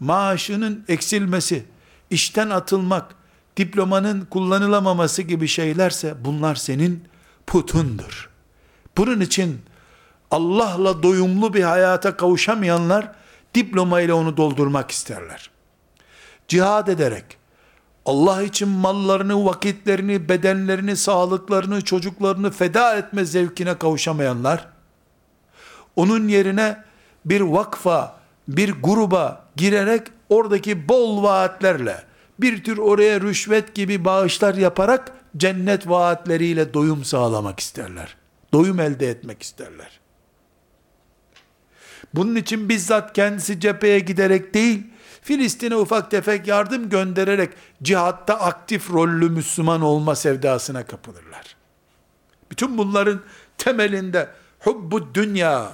maaşının 0.00 0.84
eksilmesi, 0.88 1.64
işten 2.10 2.50
atılmak, 2.50 3.14
diplomanın 3.56 4.24
kullanılamaması 4.24 5.22
gibi 5.22 5.48
şeylerse 5.48 6.14
bunlar 6.24 6.54
senin 6.54 7.04
putundur. 7.46 8.30
Bunun 8.96 9.20
için 9.20 9.60
Allah'la 10.30 11.02
doyumlu 11.02 11.54
bir 11.54 11.62
hayata 11.62 12.16
kavuşamayanlar 12.16 13.12
diploma 13.54 14.00
ile 14.00 14.12
onu 14.12 14.36
doldurmak 14.36 14.90
isterler. 14.90 15.50
Cihad 16.48 16.88
ederek 16.88 17.24
Allah 18.06 18.42
için 18.42 18.68
mallarını, 18.68 19.44
vakitlerini, 19.44 20.28
bedenlerini, 20.28 20.96
sağlıklarını, 20.96 21.80
çocuklarını 21.80 22.50
feda 22.50 22.96
etme 22.96 23.24
zevkine 23.24 23.78
kavuşamayanlar, 23.78 24.68
onun 25.96 26.28
yerine 26.28 26.84
bir 27.24 27.40
vakfa, 27.40 28.16
bir 28.48 28.82
gruba 28.82 29.44
girerek 29.56 30.02
oradaki 30.28 30.88
bol 30.88 31.22
vaatlerle, 31.22 32.02
bir 32.38 32.64
tür 32.64 32.78
oraya 32.78 33.20
rüşvet 33.20 33.74
gibi 33.74 34.04
bağışlar 34.04 34.54
yaparak 34.54 35.12
cennet 35.36 35.88
vaatleriyle 35.88 36.74
doyum 36.74 37.04
sağlamak 37.04 37.60
isterler. 37.60 38.16
Doyum 38.52 38.80
elde 38.80 39.10
etmek 39.10 39.42
isterler. 39.42 39.95
Bunun 42.16 42.34
için 42.34 42.68
bizzat 42.68 43.12
kendisi 43.12 43.60
cepheye 43.60 43.98
giderek 43.98 44.54
değil, 44.54 44.82
Filistin'e 45.22 45.76
ufak 45.76 46.10
tefek 46.10 46.46
yardım 46.46 46.88
göndererek 46.88 47.50
cihatta 47.82 48.40
aktif 48.40 48.90
rollü 48.90 49.30
Müslüman 49.30 49.80
olma 49.80 50.14
sevdasına 50.14 50.86
kapılırlar. 50.86 51.56
Bütün 52.50 52.78
bunların 52.78 53.20
temelinde 53.58 54.28
hubbu 54.60 55.14
dünya, 55.14 55.72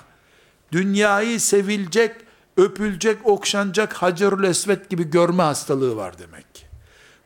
dünyayı 0.73 1.41
sevilecek, 1.41 2.17
öpülecek, 2.57 3.27
okşanacak 3.27 3.93
Hacerül 3.93 4.45
Esvet 4.45 4.91
gibi 4.91 5.11
görme 5.11 5.43
hastalığı 5.43 5.97
var 5.97 6.19
demek 6.19 6.55
ki. 6.55 6.67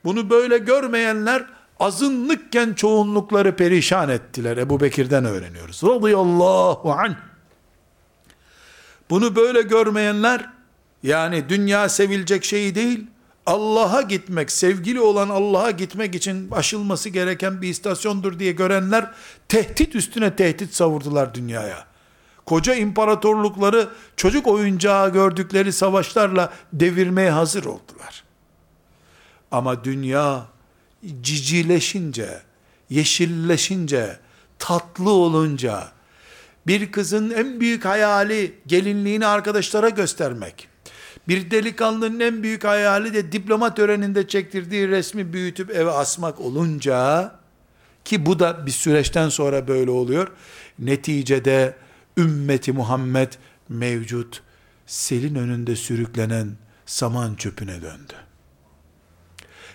Bunu 0.05 0.31
böyle 0.31 0.59
görmeyenler 0.59 1.47
azınlıkken 1.81 2.75
çoğunlukları 2.75 3.57
perişan 3.57 4.09
ettiler. 4.09 4.57
Ebu 4.57 4.81
Bekir'den 4.81 5.25
öğreniyoruz. 5.25 5.83
Radıyallahu 5.83 6.93
anh. 6.93 7.17
Bunu 9.11 9.37
böyle 9.37 9.63
görmeyenler 9.63 10.51
yani 11.03 11.49
dünya 11.49 11.89
sevilecek 11.89 12.45
şey 12.45 12.75
değil, 12.75 13.07
Allah'a 13.47 14.03
gitmek, 14.03 14.53
sevgili 14.53 15.01
olan 15.01 15.29
Allah'a 15.29 15.71
gitmek 15.71 16.15
için 16.15 16.51
aşılması 16.51 17.09
gereken 17.09 17.63
bir 17.63 17.69
istasyondur 17.69 18.39
diye 18.39 18.53
görenler 18.53 19.11
tehdit 19.49 19.95
üstüne 19.95 20.37
tehdit 20.37 20.75
savurdular 20.75 21.35
dünyaya. 21.35 21.87
Koca 22.47 22.75
imparatorlukları 22.75 23.89
çocuk 24.17 24.47
oyuncağı 24.47 25.13
gördükleri 25.13 25.73
savaşlarla 25.73 26.53
devirmeye 26.73 27.31
hazır 27.31 27.65
oldular. 27.65 28.25
Ama 29.51 29.85
dünya 29.85 30.47
cicileşince, 31.21 32.43
yeşilleşince, 32.91 34.19
tatlı 34.59 35.11
olunca, 35.11 35.89
bir 36.67 36.93
kızın 36.93 37.31
en 37.31 37.61
büyük 37.61 37.85
hayali 37.85 38.55
gelinliğini 38.67 39.27
arkadaşlara 39.27 39.89
göstermek. 39.89 40.69
Bir 41.29 41.51
delikanlının 41.51 42.21
en 42.21 42.43
büyük 42.43 42.65
hayali 42.65 43.15
de 43.15 43.33
diploma 43.33 43.75
töreninde 43.75 44.29
çektirdiği 44.29 44.89
resmi 44.89 45.33
büyütüp 45.33 45.71
eve 45.71 45.91
asmak 45.91 46.41
olunca 46.41 47.33
ki 48.05 48.27
bu 48.27 48.39
da 48.39 48.67
bir 48.67 48.71
süreçten 48.71 49.29
sonra 49.29 49.69
böyle 49.69 49.91
oluyor. 49.91 50.29
Neticede 50.79 51.77
ümmeti 52.17 52.73
Muhammed 52.73 53.33
mevcut 53.69 54.43
selin 54.87 55.35
önünde 55.35 55.77
sürüklenen 55.77 56.57
saman 56.87 57.35
çöpüne 57.35 57.83
döndü. 57.83 58.15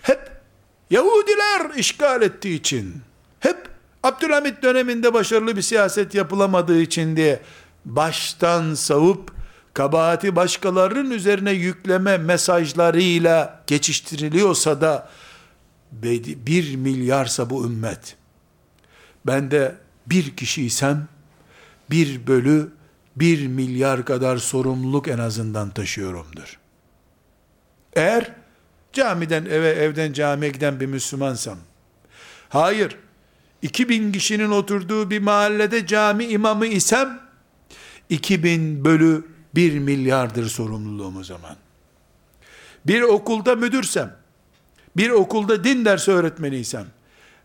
Hep 0.02 0.32
Yahudiler 0.90 1.74
işgal 1.76 2.22
ettiği 2.22 2.54
için, 2.54 3.02
hep 3.40 3.71
Abdülhamit 4.02 4.62
döneminde 4.62 5.14
başarılı 5.14 5.56
bir 5.56 5.62
siyaset 5.62 6.14
yapılamadığı 6.14 6.80
için 6.80 7.16
diye 7.16 7.40
baştan 7.84 8.74
savup 8.74 9.32
kabahati 9.74 10.36
başkalarının 10.36 11.10
üzerine 11.10 11.50
yükleme 11.52 12.18
mesajlarıyla 12.18 13.62
geçiştiriliyorsa 13.66 14.80
da 14.80 15.08
bir 15.92 16.76
milyarsa 16.76 17.50
bu 17.50 17.66
ümmet 17.66 18.16
ben 19.26 19.50
de 19.50 19.76
bir 20.06 20.36
kişiysem 20.36 21.08
bir 21.90 22.26
bölü 22.26 22.72
bir 23.16 23.46
milyar 23.46 24.04
kadar 24.04 24.36
sorumluluk 24.36 25.08
en 25.08 25.18
azından 25.18 25.70
taşıyorumdur. 25.70 26.58
Eğer 27.92 28.32
camiden 28.92 29.44
eve 29.44 29.68
evden 29.68 30.12
camiye 30.12 30.50
giden 30.50 30.80
bir 30.80 30.86
Müslümansam 30.86 31.58
Hayır. 32.48 32.96
2000 33.62 34.12
kişinin 34.12 34.50
oturduğu 34.50 35.10
bir 35.10 35.18
mahallede 35.18 35.86
cami 35.86 36.24
imamı 36.24 36.66
isem 36.66 37.20
2000 38.08 38.84
bölü 38.84 39.24
1 39.54 39.78
milyardır 39.78 40.48
sorumluluğum 40.48 41.18
o 41.18 41.24
zaman. 41.24 41.56
Bir 42.86 43.02
okulda 43.02 43.56
müdürsem, 43.56 44.16
bir 44.96 45.10
okulda 45.10 45.64
din 45.64 45.84
dersi 45.84 46.10
öğretmeniysem, 46.10 46.86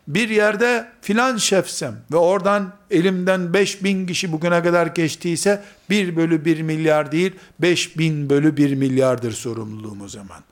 bir 0.08 0.30
yerde 0.30 0.88
filan 1.02 1.38
şefsem 1.38 1.96
ve 2.12 2.18
oradan 2.18 2.74
elimden 2.92 3.54
5000 3.54 4.08
kişi 4.08 4.32
bugüne 4.32 4.64
kadar 4.64 4.88
geçtiyse 4.88 5.64
1 5.90 6.16
bölü 6.16 6.46
1 6.46 6.62
milyar 6.62 7.12
değil 7.12 7.36
5000 7.60 8.30
bölü 8.30 8.58
1 8.58 8.76
milyardır 8.76 9.32
sorumluluğum 9.32 10.02
o 10.02 10.08
zaman. 10.08 10.44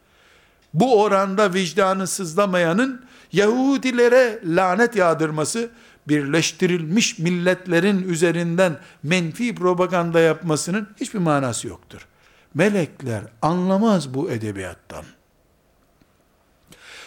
Bu 0.74 1.02
oranda 1.02 1.54
vicdanı 1.54 2.08
sızlamayanın 2.08 3.06
Yahudilere 3.36 4.40
lanet 4.46 4.96
yağdırması, 4.96 5.70
birleştirilmiş 6.08 7.20
milletlerin 7.20 8.10
üzerinden 8.10 8.80
menfi 9.04 9.56
propaganda 9.56 10.20
yapmasının 10.20 10.90
hiçbir 11.00 11.20
manası 11.20 11.68
yoktur. 11.68 12.08
Melekler 12.54 13.22
anlamaz 13.42 14.14
bu 14.14 14.32
edebiyattan. 14.32 15.06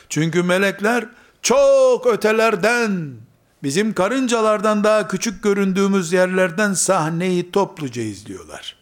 Çünkü 0.09 0.43
melekler 0.43 1.09
çok 1.43 2.07
ötelerden, 2.07 3.15
bizim 3.63 3.93
karıncalardan 3.93 4.85
daha 4.85 5.09
küçük 5.09 5.43
göründüğümüz 5.43 6.13
yerlerden 6.13 6.73
sahneyi 6.73 7.51
topluca 7.51 8.03
izliyorlar. 8.03 8.77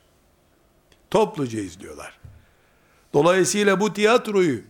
Topluca 1.11 1.61
izliyorlar. 1.61 2.18
Dolayısıyla 3.14 3.80
bu 3.80 3.92
tiyatroyu 3.92 4.61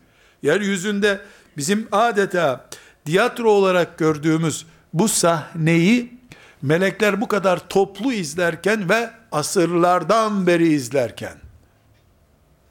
yeryüzünde 0.42 1.20
bizim 1.57 1.88
adeta 1.92 2.69
tiyatro 3.05 3.51
olarak 3.51 3.99
gördüğümüz 3.99 4.66
bu 4.92 5.09
sahneyi 5.09 6.19
melekler 6.62 7.21
bu 7.21 7.29
kadar 7.29 7.69
toplu 7.69 8.12
izlerken 8.12 8.88
ve 8.88 9.11
asırlardan 9.33 10.47
beri 10.47 10.69
izlerken 10.69 11.47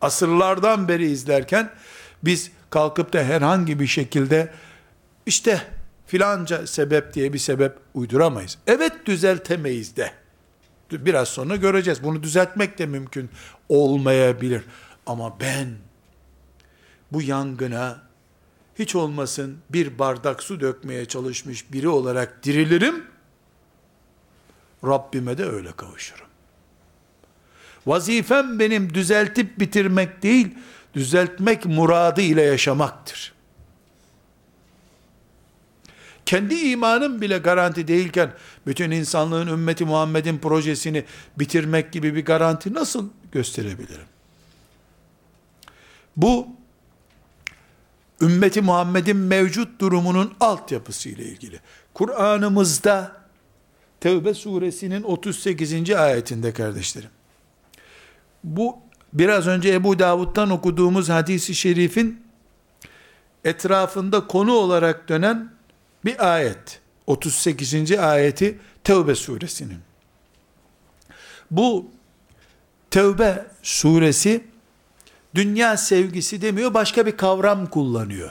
asırlardan 0.05 0.87
beri 0.87 1.11
izlerken 1.11 1.69
biz 2.23 2.51
kalkıp 2.69 3.13
da 3.13 3.23
herhangi 3.23 3.79
bir 3.79 3.87
şekilde 3.87 4.51
işte 5.25 5.61
filanca 6.07 6.67
sebep 6.67 7.13
diye 7.13 7.33
bir 7.33 7.39
sebep 7.39 7.77
uyduramayız. 7.93 8.57
Evet 8.67 8.93
düzeltemeyiz 9.05 9.95
de. 9.95 10.11
Biraz 10.91 11.27
sonra 11.27 11.55
göreceğiz. 11.55 12.03
Bunu 12.03 12.23
düzeltmek 12.23 12.77
de 12.77 12.85
mümkün 12.85 13.29
olmayabilir. 13.69 14.61
Ama 15.05 15.39
ben 15.39 15.67
bu 17.11 17.21
yangına 17.21 18.01
hiç 18.79 18.95
olmasın 18.95 19.57
bir 19.69 19.99
bardak 19.99 20.43
su 20.43 20.59
dökmeye 20.59 21.05
çalışmış 21.05 21.71
biri 21.71 21.87
olarak 21.87 22.43
dirilirim. 22.43 23.03
Rabbime 24.83 25.37
de 25.37 25.45
öyle 25.45 25.71
kavuşurum. 25.71 26.25
Vazifem 27.85 28.59
benim 28.59 28.93
düzeltip 28.93 29.59
bitirmek 29.59 30.23
değil, 30.23 30.47
düzeltmek 30.93 31.65
muradı 31.65 32.21
ile 32.21 32.41
yaşamaktır. 32.41 33.35
Kendi 36.25 36.55
imanım 36.55 37.21
bile 37.21 37.37
garanti 37.37 37.87
değilken, 37.87 38.31
bütün 38.67 38.91
insanlığın 38.91 39.47
ümmeti 39.47 39.85
Muhammed'in 39.85 40.37
projesini 40.37 41.03
bitirmek 41.39 41.91
gibi 41.91 42.15
bir 42.15 42.25
garanti 42.25 42.73
nasıl 42.73 43.09
gösterebilirim? 43.31 44.05
Bu, 46.17 46.47
ümmeti 48.25 48.61
Muhammed'in 48.61 49.17
mevcut 49.17 49.79
durumunun 49.79 50.33
altyapısı 50.39 51.09
ile 51.09 51.23
ilgili. 51.23 51.59
Kur'an'ımızda, 51.93 53.11
Tevbe 53.99 54.33
suresinin 54.33 55.03
38. 55.03 55.91
ayetinde 55.91 56.53
kardeşlerim, 56.53 57.09
bu 58.43 58.77
biraz 59.13 59.47
önce 59.47 59.73
Ebu 59.73 59.99
Davud'dan 59.99 60.49
okuduğumuz 60.49 61.09
hadisi 61.09 61.55
şerifin 61.55 62.25
etrafında 63.43 64.27
konu 64.27 64.53
olarak 64.53 65.09
dönen 65.09 65.51
bir 66.05 66.33
ayet. 66.33 66.81
38. 67.07 67.91
ayeti 67.91 68.59
Tevbe 68.83 69.15
suresinin. 69.15 69.79
Bu 71.51 71.91
Tevbe 72.91 73.45
suresi 73.63 74.45
dünya 75.35 75.77
sevgisi 75.77 76.41
demiyor, 76.41 76.73
başka 76.73 77.05
bir 77.05 77.17
kavram 77.17 77.65
kullanıyor. 77.65 78.29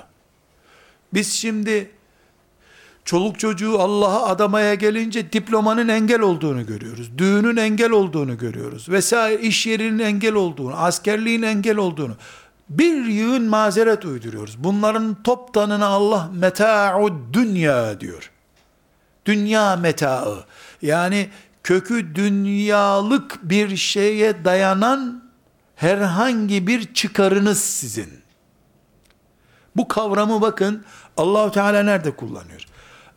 Biz 1.14 1.32
şimdi 1.32 1.90
çoluk 3.04 3.38
çocuğu 3.38 3.78
Allah'a 3.78 4.26
adamaya 4.26 4.74
gelince 4.74 5.32
diplomanın 5.32 5.88
engel 5.88 6.20
olduğunu 6.20 6.66
görüyoruz. 6.66 7.18
Düğünün 7.18 7.56
engel 7.56 7.90
olduğunu 7.90 8.38
görüyoruz. 8.38 8.88
Vesaire 8.88 9.42
iş 9.42 9.66
yerinin 9.66 9.98
engel 9.98 10.34
olduğunu, 10.34 10.76
askerliğin 10.76 11.42
engel 11.42 11.76
olduğunu. 11.76 12.14
Bir 12.68 13.04
yığın 13.04 13.48
mazeret 13.48 14.04
uyduruyoruz. 14.04 14.64
Bunların 14.64 15.22
toptanına 15.22 15.86
Allah 15.86 16.30
meta'u 16.34 17.12
dünya 17.32 18.00
diyor. 18.00 18.30
Dünya 19.26 19.76
metaı. 19.76 20.44
Yani 20.82 21.28
kökü 21.62 22.14
dünyalık 22.14 23.38
bir 23.42 23.76
şeye 23.76 24.44
dayanan 24.44 25.23
herhangi 25.76 26.66
bir 26.66 26.94
çıkarınız 26.94 27.60
sizin. 27.60 28.08
Bu 29.76 29.88
kavramı 29.88 30.40
bakın 30.40 30.84
Allahu 31.16 31.50
Teala 31.50 31.82
nerede 31.82 32.10
kullanıyor? 32.10 32.66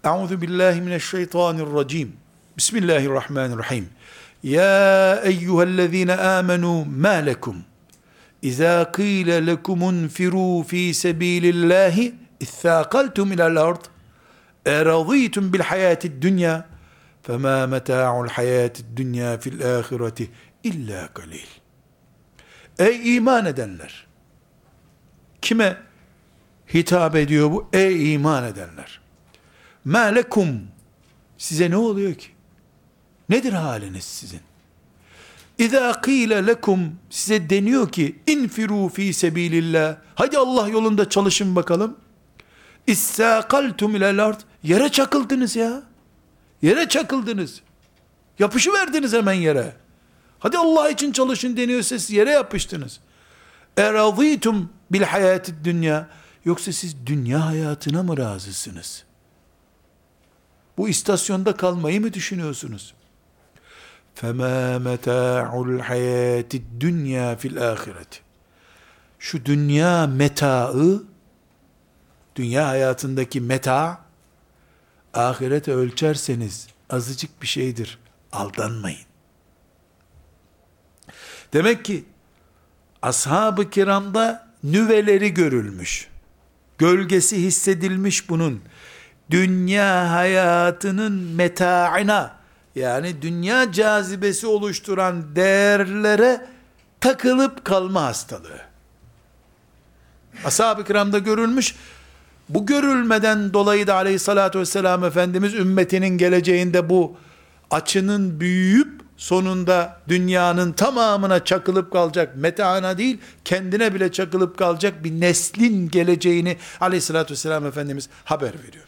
Euzu 0.04 0.42
billahi 0.42 0.82
mineşşeytanirracim. 0.82 2.14
Bismillahirrahmanirrahim. 2.58 3.90
Ya 4.44 5.16
eyyühellezine 5.24 6.16
amenu 6.16 6.86
ma 6.86 7.10
lekum 7.10 7.56
İza 8.42 8.92
kıyle 8.92 9.48
lekumun 9.48 10.08
firu 10.08 10.64
fi 10.64 10.94
sebilillahi 10.94 12.16
ithaqaltum 12.40 13.32
ila'l 13.32 13.56
ard 13.56 13.86
eraditum 14.66 15.54
bil 15.54 15.60
hayatid 15.60 16.22
dunya 16.24 16.66
fema 17.22 17.68
meta'ul 17.68 18.28
hayatid 18.28 18.86
dunya 18.98 19.38
fil 19.38 19.78
ahireti 19.78 20.32
illa 20.64 21.10
qalil. 21.14 21.48
Ey 22.80 23.16
iman 23.16 23.46
edenler! 23.46 24.08
Kime 25.42 25.78
hitap 26.74 27.16
ediyor 27.16 27.52
bu? 27.52 27.70
Ey 27.74 28.14
iman 28.14 28.44
edenler! 28.44 29.00
Melekum 29.86 30.62
size 31.38 31.72
ne 31.72 31.78
oluyor 31.78 32.14
ki? 32.14 32.28
Nedir 33.30 33.54
haliniz 33.54 34.04
sizin? 34.04 34.42
İza 35.58 36.02
qîle 36.02 36.48
lekum 36.48 36.96
size 37.10 37.50
deniyor 37.50 37.92
ki 37.92 38.16
infiru 38.28 38.90
fi 38.90 39.14
sebilillah. 39.14 39.96
Hadi 40.16 40.38
Allah 40.38 40.70
yolunda 40.70 41.10
çalışın 41.10 41.56
bakalım. 41.56 41.98
İstâkaltum 42.88 43.96
ilel 43.96 44.26
ard. 44.26 44.40
Yere 44.64 44.90
çakıldınız 44.90 45.56
ya. 45.56 45.84
Yere 46.62 46.90
çakıldınız. 46.90 47.62
Yapışı 48.40 48.74
verdiniz 48.74 49.14
hemen 49.14 49.34
yere. 49.34 49.76
Hadi 50.47 50.59
Allah 50.59 50.91
için 50.91 51.13
çalışın 51.13 51.57
deniyorsa 51.57 51.99
siz 51.99 52.11
yere 52.11 52.31
yapıştınız. 52.31 53.01
Eradîtum 53.77 54.73
bil 54.91 55.03
hayatid 55.03 55.65
dünya. 55.65 56.09
Yoksa 56.45 56.73
siz 56.73 57.07
dünya 57.07 57.47
hayatına 57.47 58.03
mı 58.03 58.17
razısınız? 58.17 59.05
Bu 60.79 60.89
istasyonda 60.89 61.57
kalmayı 61.57 62.01
mı 62.01 62.13
düşünüyorsunuz? 62.13 62.95
فَمَا 64.17 64.83
مَتَاعُ 64.89 65.51
الْحَيَاتِ 65.67 66.51
الدُّنْيَا 66.63 67.37
فِي 67.37 67.49
الْآخِرَةِ 67.55 68.19
Şu 69.19 69.45
dünya 69.45 70.07
metaı, 70.07 71.03
dünya 72.37 72.69
hayatındaki 72.69 73.41
meta, 73.41 74.01
ahirete 75.15 75.73
ölçerseniz 75.73 76.69
azıcık 76.91 77.43
bir 77.43 77.47
şeydir. 77.47 77.99
Aldanmayın. 78.33 79.07
Demek 81.54 81.86
ki 81.86 82.06
ashab-ı 83.02 83.70
kiramda 83.70 84.48
nüveleri 84.64 85.34
görülmüş. 85.34 86.08
Gölgesi 86.78 87.38
hissedilmiş 87.38 88.30
bunun 88.30 88.62
dünya 89.32 90.12
hayatının 90.12 91.14
metaına 91.14 92.36
yani 92.76 93.22
dünya 93.22 93.72
cazibesi 93.72 94.48
oluşturan 94.48 95.36
değerlere 95.36 96.48
takılıp 97.00 97.66
kalma 97.66 98.04
hastalığı. 98.04 98.62
Ashab-ı 100.46 100.84
kiramda 100.84 101.18
görülmüş, 101.18 101.76
bu 102.50 102.66
görülmeden 102.66 103.54
dolayı 103.54 103.88
da 103.88 103.96
aleyhissalatü 103.96 104.60
vesselam 104.60 105.04
Efendimiz 105.04 105.54
ümmetinin 105.54 106.18
geleceğinde 106.18 106.90
bu 106.90 107.18
açının 107.72 108.40
büyüyüp 108.40 109.02
sonunda 109.18 110.00
dünyanın 110.08 110.72
tamamına 110.72 111.44
çakılıp 111.44 111.92
kalacak, 111.94 112.36
metaana 112.36 112.98
değil, 112.98 113.18
kendine 113.46 113.94
bile 113.94 114.12
çakılıp 114.12 114.58
kalacak 114.58 115.04
bir 115.04 115.12
neslin 115.12 115.90
geleceğini 115.90 116.58
aleyhissalatü 116.80 117.32
vesselam 117.32 117.66
Efendimiz 117.66 118.10
haber 118.24 118.54
veriyor. 118.68 118.86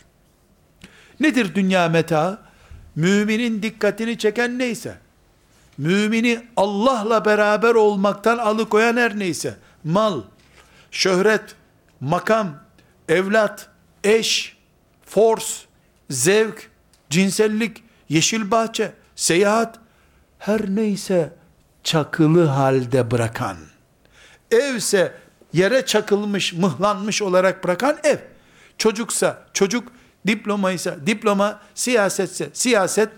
Nedir 1.20 1.56
dünya 1.56 1.90
meta? 1.90 2.50
Müminin 2.96 3.62
dikkatini 3.62 4.18
çeken 4.18 4.60
neyse, 4.60 4.98
mümini 5.78 6.48
Allah'la 6.58 7.26
beraber 7.26 7.76
olmaktan 7.76 8.38
alıkoyan 8.38 8.98
her 8.98 9.20
neyse, 9.20 9.58
mal, 9.84 10.22
şöhret, 10.92 11.56
makam, 12.00 12.64
evlat, 13.10 13.70
eş, 14.04 14.58
force, 15.06 15.54
zevk, 16.10 16.70
cinsellik, 17.10 17.84
yeşil 18.10 18.52
bahçe, 18.52 18.92
seyahat, 19.16 19.80
her 20.40 20.76
neyse 20.76 21.34
çakılı 21.84 22.46
halde 22.46 23.12
bırakan, 23.12 23.58
evse 24.52 25.14
yere 25.54 25.86
çakılmış, 25.86 26.54
mıhlanmış 26.54 27.22
olarak 27.22 27.64
bırakan 27.64 27.98
ev, 28.04 28.18
çocuksa 28.78 29.46
çocuk, 29.54 29.92
diplomaysa 30.28 31.08
diploma, 31.08 31.62
siyasetse 31.76 32.50
siyaset, 32.54 33.10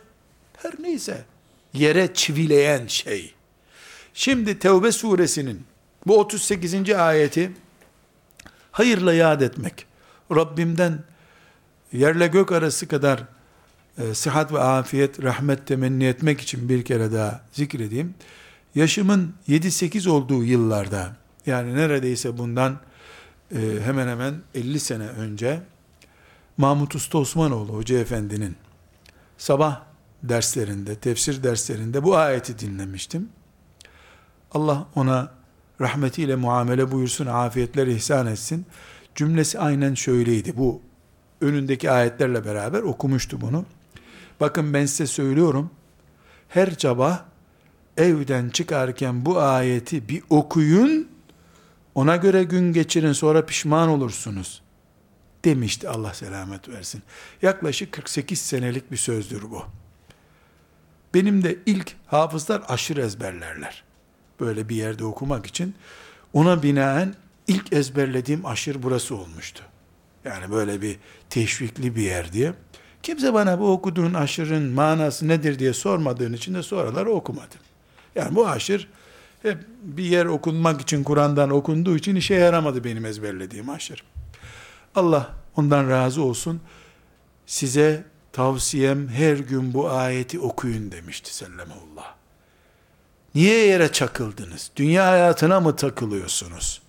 her 0.58 0.72
neyse 0.80 1.26
yere 1.74 2.14
çivileyen 2.14 2.88
şey. 2.88 3.34
Şimdi 4.14 4.60
Tevbe 4.60 4.92
suresinin 4.92 5.64
bu 6.08 6.20
38. 6.20 6.90
ayeti 6.90 7.52
hayırla 8.72 9.14
yad 9.14 9.42
etmek, 9.42 9.86
Rabbimden 10.36 11.04
yerle 11.94 12.28
gök 12.28 12.52
arası 12.52 12.88
kadar 12.88 13.24
e, 13.98 14.14
sıhhat 14.14 14.54
ve 14.54 14.60
afiyet, 14.60 15.24
rahmet 15.24 15.68
temenni 15.68 16.06
etmek 16.06 16.42
için 16.42 16.70
bir 16.70 16.86
kere 16.86 17.12
daha 17.12 17.42
zikredeyim. 17.52 18.14
Yaşımın 18.76 19.34
7-8 19.50 20.10
olduğu 20.10 20.44
yıllarda, 20.44 21.16
yani 21.46 21.76
neredeyse 21.76 22.38
bundan 22.38 22.80
e, 23.56 23.58
hemen 23.84 24.08
hemen 24.08 24.34
50 24.56 24.80
sene 24.80 25.08
önce, 25.08 25.62
Mahmut 26.58 26.96
Usta 26.96 27.18
Osmanoğlu 27.18 27.74
Hoca 27.74 28.00
Efendi'nin 28.00 28.56
sabah 29.38 29.82
derslerinde, 30.24 30.96
tefsir 30.96 31.44
derslerinde 31.44 32.04
bu 32.04 32.18
ayeti 32.18 32.60
dinlemiştim. 32.60 33.30
Allah 34.52 34.88
ona 34.96 35.32
rahmetiyle 35.82 36.36
muamele 36.36 36.92
buyursun, 36.92 37.26
afiyetler 37.26 37.88
ihsan 37.88 38.28
etsin. 38.28 38.66
Cümlesi 39.16 39.60
aynen 39.60 39.94
şöyleydi. 39.94 40.58
Bu 40.58 40.82
önündeki 41.42 41.92
ayetlerle 41.92 42.46
beraber 42.46 42.82
okumuştu 42.82 43.42
bunu. 43.42 43.66
Bakın 44.42 44.74
ben 44.74 44.86
size 44.86 45.08
söylüyorum. 45.08 45.72
Her 46.50 46.72
sabah 46.72 47.24
evden 47.98 48.50
çıkarken 48.50 49.26
bu 49.26 49.40
ayeti 49.40 50.10
bir 50.10 50.24
okuyun. 50.30 51.08
Ona 51.96 52.16
göre 52.16 52.44
gün 52.44 52.74
geçirin 52.74 53.14
sonra 53.14 53.46
pişman 53.46 53.90
olursunuz. 53.90 54.62
Demişti 55.46 55.90
Allah 55.90 56.14
selamet 56.14 56.70
versin. 56.70 57.04
Yaklaşık 57.42 57.92
48 57.92 58.42
senelik 58.42 58.92
bir 58.92 58.98
sözdür 58.98 59.42
bu. 59.42 59.64
Benim 61.14 61.44
de 61.44 61.58
ilk 61.66 61.96
hafızlar 62.08 62.62
aşırı 62.68 63.02
ezberlerler. 63.02 63.84
Böyle 64.40 64.70
bir 64.70 64.76
yerde 64.76 65.06
okumak 65.06 65.46
için. 65.46 65.76
Ona 66.34 66.64
binaen 66.64 67.16
ilk 67.48 67.74
ezberlediğim 67.74 68.46
aşır 68.46 68.84
burası 68.84 69.16
olmuştu. 69.16 69.64
Yani 70.26 70.52
böyle 70.52 70.82
bir 70.82 70.98
teşvikli 71.30 71.96
bir 71.96 72.02
yer 72.02 72.34
diye. 72.34 72.54
Kimse 73.04 73.34
bana 73.34 73.60
bu 73.60 73.72
okuduğun 73.72 74.14
aşırın 74.14 74.72
manası 74.72 75.28
nedir 75.28 75.60
diye 75.60 75.74
sormadığın 75.74 76.34
için 76.34 76.54
de 76.54 76.64
sonraları 76.64 77.12
okumadım. 77.12 77.60
Yani 78.16 78.36
bu 78.36 78.48
aşır 78.48 78.88
hep 79.42 79.58
bir 79.84 80.04
yer 80.04 80.26
okunmak 80.26 80.82
için 80.82 81.04
Kur'an'dan 81.04 81.50
okunduğu 81.50 81.96
için 81.96 82.16
işe 82.16 82.34
yaramadı 82.34 82.84
benim 82.84 83.06
ezberlediğim 83.06 83.70
aşır. 83.70 84.04
Allah 84.96 85.30
ondan 85.56 85.90
razı 85.90 86.24
olsun. 86.24 86.62
Size 87.46 88.04
tavsiyem 88.34 89.08
her 89.08 89.38
gün 89.38 89.74
bu 89.74 89.90
ayeti 89.90 90.40
okuyun 90.40 90.92
demişti 90.92 91.36
sellemullah. 91.36 92.16
Niye 93.36 93.66
yere 93.66 93.92
çakıldınız? 93.92 94.72
Dünya 94.76 95.08
hayatına 95.08 95.60
mı 95.60 95.76
takılıyorsunuz? 95.76 96.82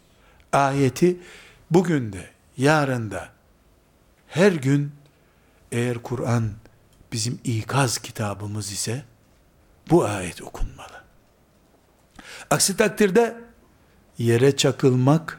Ayeti 0.52 1.16
bugün 1.70 2.12
de, 2.12 2.30
yarın 2.56 3.10
da, 3.10 3.28
her 4.28 4.52
gün 4.52 4.92
eğer 5.72 5.98
Kur'an 5.98 6.50
bizim 7.12 7.40
ikaz 7.44 7.98
kitabımız 7.98 8.72
ise 8.72 9.04
bu 9.90 10.04
ayet 10.04 10.42
okunmalı. 10.42 11.02
Aksi 12.50 12.76
takdirde 12.76 13.40
yere 14.18 14.56
çakılmak 14.56 15.38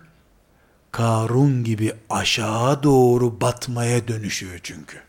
Karun 0.91 1.63
gibi 1.63 1.93
aşağı 2.09 2.83
doğru 2.83 3.41
batmaya 3.41 4.07
dönüşüyor 4.07 4.59
çünkü. 4.63 5.01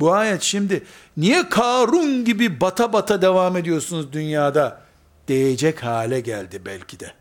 Bu 0.00 0.12
ayet 0.12 0.42
şimdi 0.42 0.84
niye 1.16 1.48
Karun 1.48 2.24
gibi 2.24 2.60
bata 2.60 2.92
bata 2.92 3.22
devam 3.22 3.56
ediyorsunuz 3.56 4.12
dünyada 4.12 4.82
diyecek 5.28 5.82
hale 5.84 6.20
geldi 6.20 6.62
belki 6.66 7.00
de. 7.00 7.12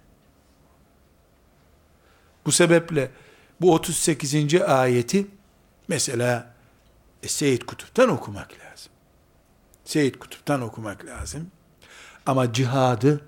Bu 2.45 2.51
sebeple 2.51 3.11
bu 3.61 3.73
38. 3.73 4.61
ayeti 4.61 5.27
mesela 5.87 6.53
e, 7.23 7.27
Seyyid 7.27 7.61
Kutup'tan 7.61 8.09
okumak 8.09 8.51
lazım. 8.51 8.91
Seyyid 9.85 10.15
Kutup'tan 10.15 10.61
okumak 10.61 11.05
lazım. 11.05 11.51
Ama 12.25 12.53
cihadı 12.53 13.21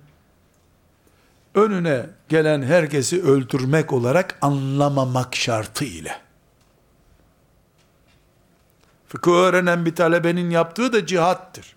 önüne 1.56 2.06
gelen 2.30 2.62
herkesi 2.62 3.24
öldürmek 3.24 3.94
olarak 3.94 4.38
anlamamak 4.42 5.36
şartı 5.36 5.86
ile. 5.86 6.22
Fıkıh 9.08 9.32
öğrenen 9.32 9.86
bir 9.86 9.96
talebenin 9.96 10.50
yaptığı 10.50 10.94
da 10.94 11.06
cihattır. 11.06 11.76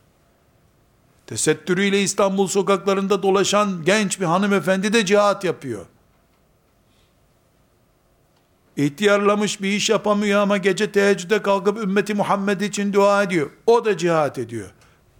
Tesettürüyle 1.27 2.03
İstanbul 2.03 2.47
sokaklarında 2.47 3.23
dolaşan 3.23 3.85
genç 3.85 4.21
bir 4.21 4.25
hanımefendi 4.25 4.92
de 4.92 5.07
cihat 5.07 5.45
yapıyor. 5.45 5.87
İhtiyarlamış 8.76 9.62
bir 9.62 9.68
iş 9.68 9.90
yapamıyor 9.90 10.40
ama 10.40 10.56
gece 10.56 10.92
teheccüde 10.92 11.42
kalkıp 11.42 11.78
ümmeti 11.78 12.14
Muhammed 12.14 12.61
için 12.61 12.92
dua 12.92 13.22
ediyor. 13.22 13.50
O 13.66 13.85
da 13.85 13.96
cihat 13.96 14.38
ediyor. 14.38 14.70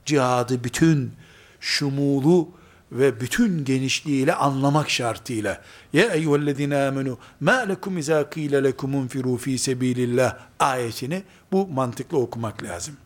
Cihadı 0.05 0.65
bütün 0.65 1.13
şumulu 1.61 2.49
ve 2.93 3.21
bütün 3.21 3.65
genişliğiyle 3.65 4.35
anlamak 4.35 4.91
şartıyla. 4.91 5.63
Ya 5.93 6.05
eyyühellezine 6.05 6.77
amenu 6.77 7.19
ma 7.41 7.53
lekum 7.53 7.99
izâ 7.99 8.31
kîle 8.31 8.65
lekum 8.65 8.95
unfirû 8.95 9.39
fî 9.39 9.59
sebîlillah 9.59 10.37
ayetini 10.59 11.23
bu 11.53 11.67
mantıklı 11.67 12.19
okumak 12.19 12.63
lazım. 12.63 12.97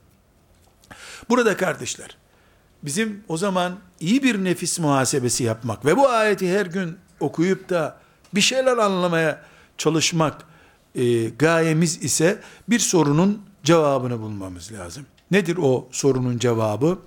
Burada 1.28 1.56
kardeşler, 1.56 2.16
bizim 2.82 3.24
o 3.28 3.36
zaman 3.36 3.76
iyi 4.00 4.22
bir 4.22 4.44
nefis 4.44 4.78
muhasebesi 4.78 5.44
yapmak 5.44 5.84
ve 5.84 5.96
bu 5.96 6.08
ayeti 6.08 6.58
her 6.58 6.66
gün 6.66 6.96
okuyup 7.20 7.68
da 7.68 7.98
bir 8.34 8.40
şeyler 8.40 8.76
anlamaya 8.76 9.42
çalışmak 9.78 10.44
e, 10.94 11.24
gayemiz 11.28 12.04
ise 12.04 12.40
bir 12.68 12.78
sorunun 12.78 13.42
cevabını 13.64 14.20
bulmamız 14.20 14.72
lazım. 14.72 15.06
Nedir 15.30 15.58
o 15.62 15.88
sorunun 15.92 16.38
cevabı? 16.38 16.98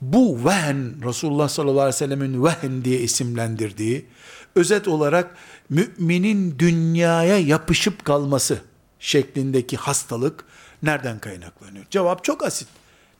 Bu 0.00 0.44
vehen, 0.44 0.94
Resulullah 1.04 1.48
sallallahu 1.48 1.80
aleyhi 1.80 1.94
ve 1.94 1.98
sellemin 1.98 2.44
vehen 2.44 2.84
diye 2.84 3.00
isimlendirdiği, 3.00 4.06
özet 4.54 4.88
olarak 4.88 5.36
müminin 5.68 6.58
dünyaya 6.58 7.38
yapışıp 7.38 8.04
kalması 8.04 8.58
şeklindeki 9.00 9.76
hastalık 9.76 10.44
nereden 10.82 11.18
kaynaklanıyor? 11.18 11.84
Cevap 11.90 12.24
çok 12.24 12.44
asit. 12.44 12.68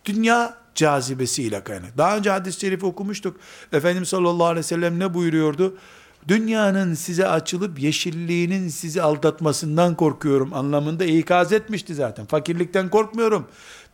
Dünya 0.04 0.56
cazibesiyle 0.74 1.64
kaynak. 1.64 1.98
Daha 1.98 2.16
önce 2.16 2.30
hadis-i 2.30 2.60
şerif 2.60 2.84
okumuştuk. 2.84 3.36
Efendimiz 3.72 4.08
sallallahu 4.08 4.46
aleyhi 4.46 4.58
ve 4.58 4.68
sellem 4.68 4.98
ne 4.98 5.14
buyuruyordu? 5.14 5.76
Dünyanın 6.28 6.94
size 6.94 7.28
açılıp 7.28 7.80
yeşilliğinin 7.80 8.68
sizi 8.68 9.02
aldatmasından 9.02 9.94
korkuyorum 9.94 10.54
anlamında 10.54 11.04
ikaz 11.04 11.52
etmişti 11.52 11.94
zaten. 11.94 12.26
Fakirlikten 12.26 12.88
korkmuyorum. 12.88 13.46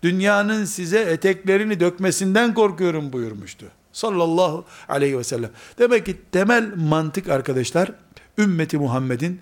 Dünyanın 0.02 0.64
size 0.64 1.00
eteklerini 1.00 1.80
dökmesinden 1.80 2.54
korkuyorum 2.54 3.12
buyurmuştu. 3.12 3.66
Sallallahu 3.92 4.64
aleyhi 4.88 5.18
ve 5.18 5.24
sellem. 5.24 5.50
Demek 5.78 6.06
ki 6.06 6.20
temel 6.32 6.72
mantık 6.76 7.28
arkadaşlar, 7.28 7.92
ümmeti 8.38 8.78
Muhammed'in 8.78 9.40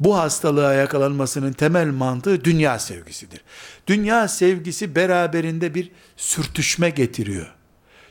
bu 0.00 0.18
hastalığa 0.18 0.74
yakalanmasının 0.74 1.52
temel 1.52 1.86
mantığı 1.86 2.44
dünya 2.44 2.78
sevgisidir. 2.78 3.40
Dünya 3.86 4.28
sevgisi 4.28 4.94
beraberinde 4.94 5.74
bir 5.74 5.90
sürtüşme 6.16 6.90
getiriyor. 6.90 7.54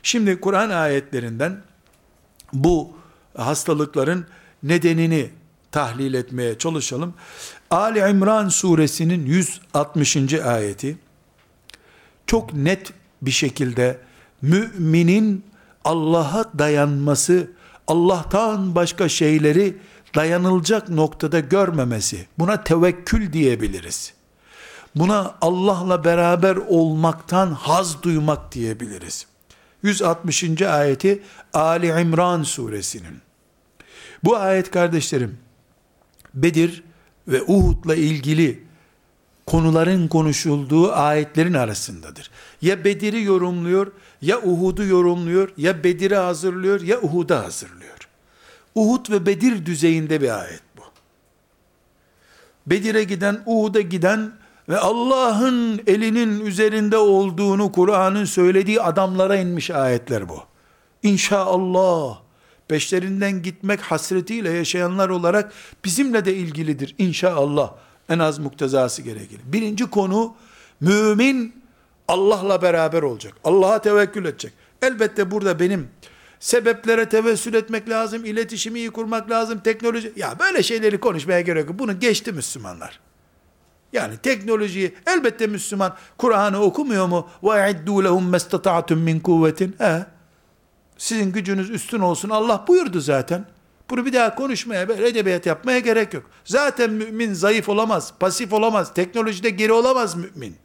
Şimdi 0.02 0.40
Kur'an 0.40 0.70
ayetlerinden 0.70 1.62
bu 2.52 3.01
hastalıkların 3.36 4.26
nedenini 4.62 5.30
tahlil 5.70 6.14
etmeye 6.14 6.58
çalışalım. 6.58 7.14
Ali 7.70 7.98
İmran 7.98 8.48
suresinin 8.48 9.26
160. 9.26 10.16
ayeti 10.34 10.98
çok 12.26 12.54
net 12.54 12.92
bir 13.22 13.30
şekilde 13.30 13.98
müminin 14.42 15.44
Allah'a 15.84 16.44
dayanması, 16.58 17.50
Allah'tan 17.86 18.74
başka 18.74 19.08
şeyleri 19.08 19.76
dayanılacak 20.14 20.88
noktada 20.88 21.40
görmemesi, 21.40 22.26
buna 22.38 22.64
tevekkül 22.64 23.32
diyebiliriz. 23.32 24.14
Buna 24.94 25.34
Allah'la 25.40 26.04
beraber 26.04 26.56
olmaktan 26.56 27.52
haz 27.52 28.02
duymak 28.02 28.52
diyebiliriz. 28.52 29.26
160. 29.82 30.62
ayeti 30.62 31.22
Ali 31.52 31.86
İmran 31.86 32.42
suresinin. 32.42 33.20
Bu 34.24 34.36
ayet 34.36 34.70
kardeşlerim, 34.70 35.38
Bedir 36.34 36.84
ve 37.28 37.42
Uhud'la 37.42 37.94
ilgili 37.94 38.64
konuların 39.46 40.08
konuşulduğu 40.08 40.92
ayetlerin 40.92 41.54
arasındadır. 41.54 42.30
Ya 42.62 42.84
Bedir'i 42.84 43.22
yorumluyor, 43.22 43.92
ya 44.22 44.42
Uhud'u 44.42 44.84
yorumluyor, 44.84 45.52
ya 45.56 45.84
Bedir'i 45.84 46.16
hazırlıyor, 46.16 46.80
ya 46.80 47.00
Uhud'u 47.00 47.34
hazırlıyor. 47.34 48.08
Uhud 48.74 49.10
ve 49.10 49.26
Bedir 49.26 49.66
düzeyinde 49.66 50.20
bir 50.20 50.40
ayet 50.40 50.62
bu. 50.76 50.82
Bedir'e 52.66 53.04
giden, 53.04 53.42
Uhud'a 53.46 53.80
giden 53.80 54.32
ve 54.68 54.78
Allah'ın 54.78 55.80
elinin 55.86 56.46
üzerinde 56.46 56.96
olduğunu 56.96 57.72
Kur'an'ın 57.72 58.24
söylediği 58.24 58.80
adamlara 58.80 59.36
inmiş 59.36 59.70
ayetler 59.70 60.28
bu. 60.28 60.38
İnşallah 61.02 62.18
peşlerinden 62.68 63.42
gitmek 63.42 63.80
hasretiyle 63.80 64.50
yaşayanlar 64.50 65.08
olarak 65.08 65.52
bizimle 65.84 66.24
de 66.24 66.34
ilgilidir 66.34 66.94
inşallah. 66.98 67.72
En 68.08 68.18
az 68.18 68.38
muktezası 68.38 69.02
gerekir. 69.02 69.40
Birinci 69.44 69.90
konu 69.90 70.34
mümin 70.80 71.62
Allah'la 72.08 72.62
beraber 72.62 73.02
olacak. 73.02 73.34
Allah'a 73.44 73.82
tevekkül 73.82 74.24
edecek. 74.24 74.52
Elbette 74.82 75.30
burada 75.30 75.60
benim 75.60 75.88
sebeplere 76.40 77.08
tevessül 77.08 77.54
etmek 77.54 77.88
lazım, 77.88 78.24
iletişimi 78.24 78.78
iyi 78.78 78.90
kurmak 78.90 79.30
lazım, 79.30 79.60
teknoloji. 79.60 80.12
Ya 80.16 80.38
böyle 80.38 80.62
şeyleri 80.62 81.00
konuşmaya 81.00 81.40
gerek 81.40 81.68
yok. 81.68 81.78
Bunu 81.78 82.00
geçti 82.00 82.32
Müslümanlar. 82.32 83.00
Yani 83.92 84.16
teknolojiyi 84.16 84.94
elbette 85.06 85.46
Müslüman 85.46 85.96
Kur'an'ı 86.18 86.60
okumuyor 86.60 87.06
mu? 87.06 87.28
İddu 87.42 88.04
lehum 88.04 88.28
mestata'tum 88.28 88.98
min 88.98 89.20
kuvvetin. 89.20 89.74
He. 89.78 90.06
Sizin 90.98 91.32
gücünüz 91.32 91.70
üstün 91.70 92.00
olsun. 92.00 92.30
Allah 92.30 92.64
buyurdu 92.68 93.00
zaten. 93.00 93.44
Bunu 93.90 94.06
bir 94.06 94.12
daha 94.12 94.34
konuşmaya, 94.34 94.82
edebiyat 94.82 95.46
yapmaya 95.46 95.78
gerek 95.78 96.14
yok. 96.14 96.24
Zaten 96.44 96.90
mümin 96.90 97.34
zayıf 97.34 97.68
olamaz, 97.68 98.12
pasif 98.20 98.52
olamaz, 98.52 98.94
teknolojide 98.94 99.50
geri 99.50 99.72
olamaz 99.72 100.14
mümin. 100.14 100.56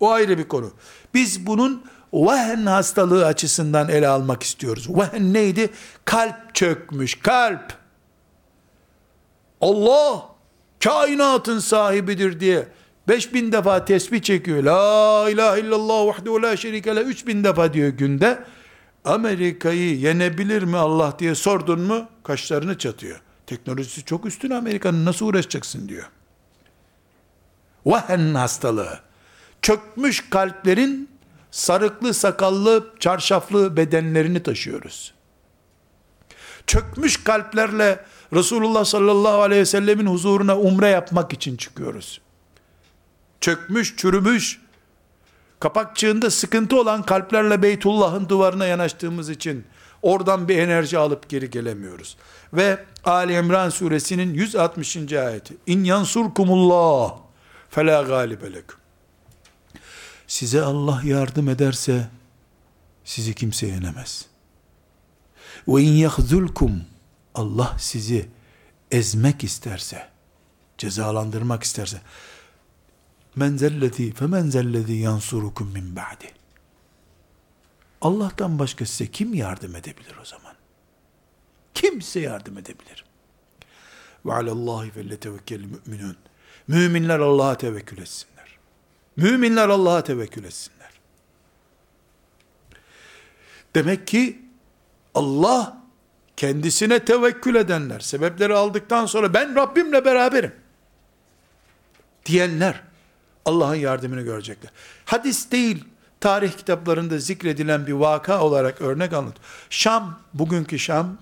O 0.00 0.10
ayrı 0.10 0.38
bir 0.38 0.48
konu. 0.48 0.72
Biz 1.14 1.46
bunun 1.46 1.84
vehn 2.12 2.66
hastalığı 2.66 3.26
açısından 3.26 3.88
ele 3.88 4.08
almak 4.08 4.42
istiyoruz. 4.42 4.88
Vehn 4.88 5.32
neydi? 5.34 5.70
Kalp 6.04 6.54
çökmüş, 6.54 7.18
kalp. 7.18 7.72
Allah 9.60 10.31
kainatın 10.84 11.58
sahibidir 11.58 12.40
diye 12.40 12.68
5000 13.08 13.52
defa 13.52 13.84
tesbih 13.84 14.22
çekiyor. 14.22 14.62
La 14.62 15.30
ilahe 15.30 15.60
illallah 15.60 16.06
vahdehu 16.06 16.42
la 16.42 16.56
şerike 16.56 16.96
le 16.96 17.00
3000 17.00 17.44
defa 17.44 17.72
diyor 17.72 17.88
günde. 17.88 18.44
Amerika'yı 19.04 19.98
yenebilir 19.98 20.62
mi 20.62 20.76
Allah 20.76 21.16
diye 21.18 21.34
sordun 21.34 21.80
mu 21.80 22.08
kaşlarını 22.24 22.78
çatıyor. 22.78 23.20
Teknolojisi 23.46 24.04
çok 24.04 24.26
üstün 24.26 24.50
Amerika'nın 24.50 25.04
nasıl 25.04 25.26
uğraşacaksın 25.26 25.88
diyor. 25.88 26.10
Vahen 27.86 28.34
hastalığı. 28.34 29.00
Çökmüş 29.62 30.30
kalplerin 30.30 31.08
sarıklı, 31.50 32.14
sakallı, 32.14 32.86
çarşaflı 33.00 33.76
bedenlerini 33.76 34.42
taşıyoruz. 34.42 35.14
Çökmüş 36.66 37.24
kalplerle 37.24 38.04
Resulullah 38.32 38.84
sallallahu 38.84 39.42
aleyhi 39.42 39.60
ve 39.60 39.66
sellemin 39.66 40.06
huzuruna 40.06 40.58
umre 40.58 40.88
yapmak 40.88 41.32
için 41.32 41.56
çıkıyoruz. 41.56 42.20
Çökmüş, 43.40 43.96
çürümüş, 43.96 44.60
kapakçığında 45.60 46.30
sıkıntı 46.30 46.80
olan 46.80 47.02
kalplerle 47.02 47.62
Beytullah'ın 47.62 48.28
duvarına 48.28 48.66
yanaştığımız 48.66 49.30
için 49.30 49.64
oradan 50.02 50.48
bir 50.48 50.58
enerji 50.58 50.98
alıp 50.98 51.28
geri 51.28 51.50
gelemiyoruz. 51.50 52.16
Ve 52.52 52.84
Ali 53.04 53.34
İmran 53.34 53.68
suresinin 53.68 54.34
160. 54.34 55.12
ayeti. 55.12 55.54
İn 55.66 55.84
yansurkumullah 55.84 57.14
fela 57.70 58.02
galibe. 58.02 58.46
Size 60.26 60.62
Allah 60.62 61.00
yardım 61.04 61.48
ederse 61.48 62.08
sizi 63.04 63.34
kimse 63.34 63.66
yenemez. 63.66 64.26
Ve 65.68 65.82
in 65.82 65.92
yahzulkum 65.92 66.91
Allah 67.34 67.76
sizi 67.78 68.28
ezmek 68.90 69.44
isterse, 69.44 70.08
cezalandırmak 70.78 71.62
isterse, 71.62 72.00
men 73.36 73.56
zellezi 73.56 74.12
fe 74.12 74.26
men 74.26 74.50
zellezi 74.50 74.92
yansurukum 74.92 75.68
min 75.72 75.96
ba'di. 75.96 76.32
Allah'tan 78.00 78.58
başka 78.58 78.86
size 78.86 79.10
kim 79.10 79.34
yardım 79.34 79.76
edebilir 79.76 80.16
o 80.22 80.24
zaman? 80.24 80.54
Kimse 81.74 82.20
yardım 82.20 82.58
edebilir. 82.58 83.04
Ve 84.26 84.32
alallahi 84.32 84.90
felletevekkel 84.90 85.60
müminun. 85.60 86.16
Müminler 86.68 87.18
Allah'a 87.18 87.58
tevekkül 87.58 87.98
etsinler. 87.98 88.58
Müminler 89.16 89.68
Allah'a 89.68 90.04
tevekkül 90.04 90.44
etsinler. 90.44 90.90
Demek 93.74 94.06
ki 94.06 94.42
Allah 95.14 95.81
kendisine 96.42 96.98
tevekkül 96.98 97.54
edenler, 97.54 98.00
sebepleri 98.00 98.54
aldıktan 98.54 99.06
sonra 99.06 99.34
ben 99.34 99.54
Rabbimle 99.54 100.04
beraberim 100.04 100.52
diyenler 102.26 102.80
Allah'ın 103.44 103.74
yardımını 103.74 104.22
görecekler. 104.22 104.70
Hadis 105.04 105.50
değil, 105.50 105.84
tarih 106.20 106.52
kitaplarında 106.52 107.18
zikredilen 107.18 107.86
bir 107.86 107.92
vaka 107.92 108.40
olarak 108.40 108.80
örnek 108.80 109.12
anlat. 109.12 109.34
Şam, 109.70 110.20
bugünkü 110.34 110.78
Şam, 110.78 111.18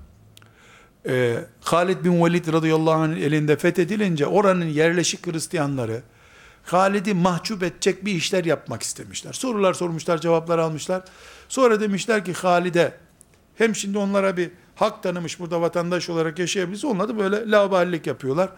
e, 1.09 1.37
Halid 1.61 2.05
bin 2.05 2.25
Velid 2.25 2.53
radıyallahu 2.53 2.95
anh'ın 2.95 3.17
elinde 3.17 3.57
fethedilince 3.57 4.27
oranın 4.27 4.69
yerleşik 4.69 5.27
Hristiyanları, 5.27 6.03
Halid'i 6.65 7.15
mahcup 7.15 7.63
edecek 7.63 8.05
bir 8.05 8.13
işler 8.13 8.45
yapmak 8.45 8.83
istemişler. 8.83 9.33
Sorular 9.33 9.75
sormuşlar, 9.75 10.21
cevaplar 10.21 10.59
almışlar. 10.59 11.03
Sonra 11.49 11.81
demişler 11.81 12.25
ki 12.25 12.33
Halid'e, 12.33 12.93
hem 13.55 13.75
şimdi 13.75 13.99
onlara 13.99 14.37
bir 14.37 14.51
hak 14.81 15.03
tanımış 15.03 15.41
burada 15.41 15.61
vatandaş 15.61 16.11
olarak 16.11 16.39
yaşayabiliriz. 16.39 16.85
Onunla 16.85 17.09
da 17.09 17.19
böyle 17.19 17.51
laballik 17.51 18.07
yapıyorlar. 18.07 18.51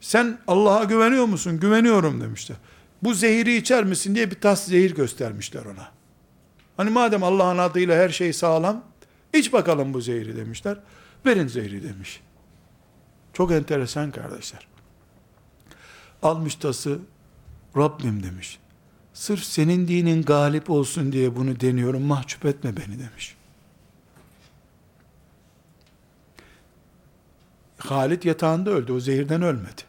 Sen 0.00 0.38
Allah'a 0.46 0.84
güveniyor 0.84 1.24
musun? 1.24 1.60
Güveniyorum 1.60 2.20
demişler. 2.20 2.56
Bu 3.02 3.14
zehiri 3.14 3.56
içer 3.56 3.84
misin 3.84 4.14
diye 4.14 4.30
bir 4.30 4.40
tas 4.40 4.66
zehir 4.66 4.94
göstermişler 4.94 5.64
ona. 5.64 5.88
Hani 6.76 6.90
madem 6.90 7.22
Allah'ın 7.22 7.58
adıyla 7.58 7.96
her 7.96 8.08
şey 8.08 8.32
sağlam, 8.32 8.84
iç 9.34 9.52
bakalım 9.52 9.94
bu 9.94 10.00
zehri 10.00 10.36
demişler. 10.36 10.78
Verin 11.26 11.48
zehri 11.48 11.82
demiş. 11.82 12.20
Çok 13.32 13.52
enteresan 13.52 14.10
kardeşler. 14.10 14.68
Almış 16.22 16.54
tası, 16.54 16.98
Rabbim 17.76 18.22
demiş. 18.22 18.58
Sırf 19.14 19.44
senin 19.44 19.88
dinin 19.88 20.22
galip 20.22 20.70
olsun 20.70 21.12
diye 21.12 21.36
bunu 21.36 21.60
deniyorum, 21.60 22.02
mahcup 22.02 22.44
etme 22.44 22.76
beni 22.76 22.98
demiş. 22.98 23.35
Halit 27.90 28.24
yatağında 28.24 28.70
öldü. 28.70 28.92
O 28.92 29.00
zehirden 29.00 29.42
ölmedi. 29.42 29.82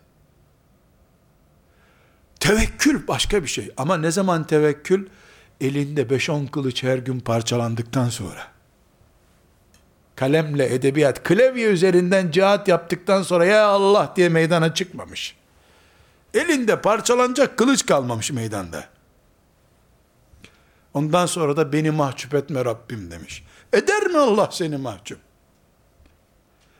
Tevekkül 2.40 3.08
başka 3.08 3.44
bir 3.44 3.48
şey. 3.48 3.72
Ama 3.78 3.98
ne 3.98 4.12
zaman 4.12 4.48
tevekkül? 4.48 5.08
Elinde 5.62 6.02
5-10 6.02 6.52
kılıç 6.52 6.84
her 6.84 6.98
gün 6.98 7.20
parçalandıktan 7.20 8.10
sonra. 8.10 8.48
Kalemle 10.16 10.74
edebiyat, 10.74 11.24
klavye 11.24 11.68
üzerinden 11.68 12.32
cihat 12.32 12.68
yaptıktan 12.68 13.24
sonra 13.24 13.46
ya 13.46 13.68
Allah 13.68 14.14
diye 14.16 14.30
meydana 14.30 14.74
çıkmamış. 14.74 15.36
Elinde 16.34 16.82
parçalanacak 16.82 17.58
kılıç 17.58 17.86
kalmamış 17.86 18.32
meydanda. 18.32 18.86
Ondan 20.94 21.26
sonra 21.26 21.58
da 21.58 21.74
beni 21.74 21.92
mahcup 21.92 22.34
etme 22.34 22.66
Rabbim 22.66 23.12
demiş. 23.12 23.44
Eder 23.74 24.04
mi 24.08 24.18
Allah 24.18 24.50
seni 24.52 24.78
mahcup? 24.78 25.20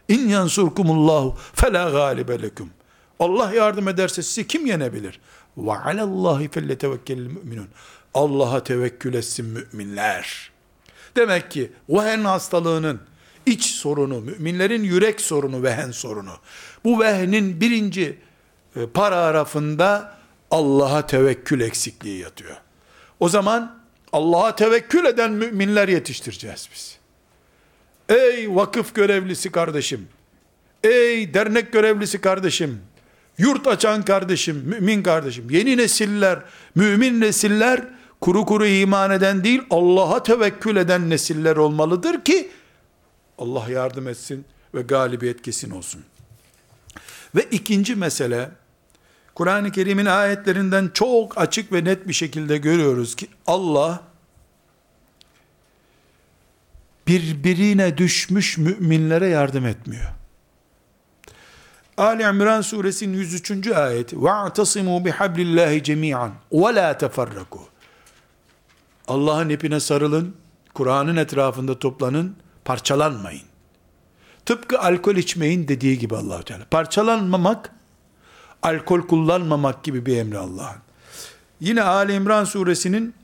İn 0.08 0.30
yansurkumullahu 0.30 1.38
fela 1.54 1.90
galibe 1.90 2.42
lekum. 2.42 2.70
Allah 3.20 3.54
yardım 3.54 3.88
ederse 3.88 4.24
sizi 4.24 4.48
kim 4.48 4.66
yenebilir? 4.66 5.20
Ve 5.58 5.72
alallahi 5.72 6.50
felletevekkelil 6.50 7.28
müminun. 7.28 7.68
Allah'a 8.14 8.64
tevekkül 8.64 9.14
etsin 9.14 9.46
müminler. 9.46 10.52
Demek 11.16 11.52
ki 11.52 11.72
vehen 11.90 12.24
hastalığının 12.24 13.02
iç 13.46 13.66
sorunu, 13.66 14.22
müminlerin 14.22 14.84
yürek 14.84 15.22
sorunu, 15.22 15.64
vehen 15.64 15.92
sorunu. 15.92 16.34
Bu 16.84 17.00
vehnin 17.00 17.62
birinci 17.62 18.20
e, 18.76 18.88
paragrafında 18.88 20.18
Allah'a 20.52 21.08
tevekkül 21.08 21.62
eksikliği 21.62 22.20
yatıyor. 22.20 22.56
O 23.20 23.30
zaman 23.30 23.80
Allah'a 24.14 24.56
tevekkül 24.56 25.06
eden 25.06 25.32
müminler 25.32 25.88
yetiştireceğiz 25.88 26.70
biz. 26.74 26.97
Ey 28.10 28.56
vakıf 28.56 28.96
görevlisi 28.96 29.52
kardeşim, 29.52 30.08
ey 30.84 31.34
dernek 31.34 31.74
görevlisi 31.74 32.22
kardeşim, 32.22 32.80
yurt 33.38 33.68
açan 33.68 34.06
kardeşim, 34.06 34.64
mümin 34.66 35.04
kardeşim, 35.04 35.50
yeni 35.50 35.78
nesiller, 35.78 36.44
mümin 36.76 37.22
nesiller 37.22 37.88
kuru 38.22 38.46
kuru 38.46 38.66
iman 38.66 39.12
eden 39.12 39.44
değil, 39.44 39.62
Allah'a 39.70 40.24
tevekkül 40.24 40.76
eden 40.76 41.10
nesiller 41.10 41.56
olmalıdır 41.56 42.24
ki 42.24 42.50
Allah 43.38 43.70
yardım 43.70 44.08
etsin 44.08 44.46
ve 44.76 44.82
galibiyet 44.82 45.42
kesin 45.42 45.72
olsun. 45.72 46.04
Ve 47.36 47.44
ikinci 47.52 47.96
mesele, 47.96 48.50
Kur'an-ı 49.36 49.72
Kerim'in 49.72 50.06
ayetlerinden 50.06 50.92
çok 50.94 51.38
açık 51.38 51.74
ve 51.74 51.84
net 51.84 52.08
bir 52.08 52.14
şekilde 52.14 52.58
görüyoruz 52.58 53.16
ki 53.16 53.28
Allah 53.48 54.04
birbirine 57.07 57.99
düşmüş 57.99 58.59
müminlere 58.59 59.27
yardım 59.27 59.67
etmiyor. 59.67 60.13
Ali 61.97 62.23
İmran 62.23 62.61
suresinin 62.61 63.19
103. 63.19 63.67
ayeti 63.67 64.17
وَاَعْتَصِمُوا 64.17 65.09
بِحَبْلِ 65.09 65.37
اللّٰهِ 65.37 65.83
جَمِيعًا 65.83 66.31
وَلَا 66.53 66.99
تَفَرَّكُوا 66.99 67.73
Allah'ın 69.09 69.49
ipine 69.49 69.81
sarılın, 69.81 70.37
Kur'an'ın 70.75 71.17
etrafında 71.17 71.79
toplanın, 71.79 72.37
parçalanmayın. 72.65 73.43
Tıpkı 74.47 74.81
alkol 74.81 75.17
içmeyin 75.17 75.69
dediği 75.69 75.99
gibi 75.99 76.17
Allahu 76.17 76.45
Teala. 76.45 76.65
Parçalanmamak, 76.71 77.73
alkol 78.63 79.01
kullanmamak 79.01 79.85
gibi 79.85 80.07
bir 80.07 80.17
emri 80.17 80.39
Allah'ın. 80.39 80.79
Yine 81.61 81.83
Ali 81.83 82.13
İmran 82.15 82.45
suresinin 82.45 83.15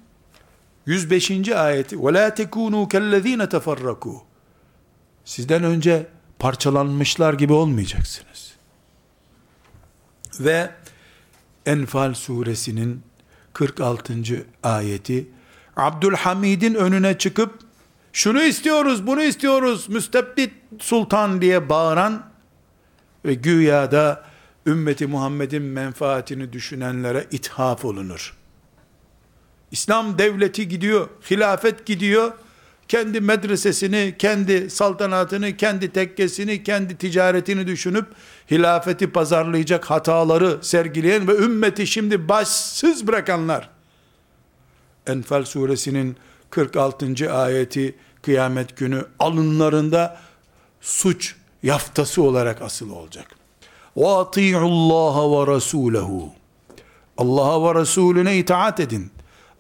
105. 0.86 1.50
ayeti 1.50 2.06
ve 2.06 2.14
la 2.14 2.34
tekunu 2.34 2.88
kellezine. 2.88 3.48
Sizden 5.26 5.64
önce 5.64 6.08
parçalanmışlar 6.40 7.34
gibi 7.34 7.54
olmayacaksınız. 7.54 8.54
Ve 10.40 10.72
Enfal 11.66 12.14
suresinin 12.14 13.02
46. 13.54 14.14
ayeti 14.64 15.28
Abdülhamid'in 15.76 16.76
önüne 16.76 17.18
çıkıp 17.18 17.60
şunu 18.14 18.44
istiyoruz, 18.44 19.08
bunu 19.08 19.24
istiyoruz, 19.24 19.90
müstebbit 19.90 20.54
sultan 20.80 21.42
diye 21.42 21.70
bağıran 21.70 22.26
ve 23.26 23.34
güya 23.34 23.92
da 23.92 24.24
ümmeti 24.66 25.08
Muhammed'in 25.08 25.64
menfaatini 25.64 26.54
düşünenlere 26.54 27.28
ithaf 27.32 27.86
olunur. 27.86 28.43
İslam 29.73 30.19
devleti 30.19 30.69
gidiyor, 30.69 31.09
hilafet 31.31 31.87
gidiyor, 31.87 32.33
kendi 32.89 33.21
medresesini, 33.21 34.15
kendi 34.19 34.71
saltanatını, 34.71 35.57
kendi 35.57 35.93
tekkesini, 35.93 36.63
kendi 36.63 36.97
ticaretini 36.99 37.67
düşünüp 37.67 38.07
hilafeti 38.51 39.11
pazarlayacak 39.11 39.85
hataları 39.85 40.59
sergileyen 40.63 41.29
ve 41.29 41.37
ümmeti 41.37 41.87
şimdi 41.87 42.29
başsız 42.29 43.07
bırakanlar. 43.07 43.71
Enfal 45.07 45.45
suresinin 45.45 46.17
46. 46.51 47.33
ayeti 47.33 47.95
kıyamet 48.23 48.77
günü 48.77 49.05
alınlarında 49.19 50.21
suç 50.81 51.35
yaftası 51.63 52.23
olarak 52.23 52.63
asıl 52.63 52.91
olacak. 52.91 53.27
وَاطِيعُ 53.97 54.57
اللّٰهَ 54.57 55.17
وَرَسُولَهُ 55.17 56.29
Allah'a 57.19 57.75
ve 57.75 57.81
Resulüne 57.81 58.39
itaat 58.39 58.81
edin. 58.81 59.11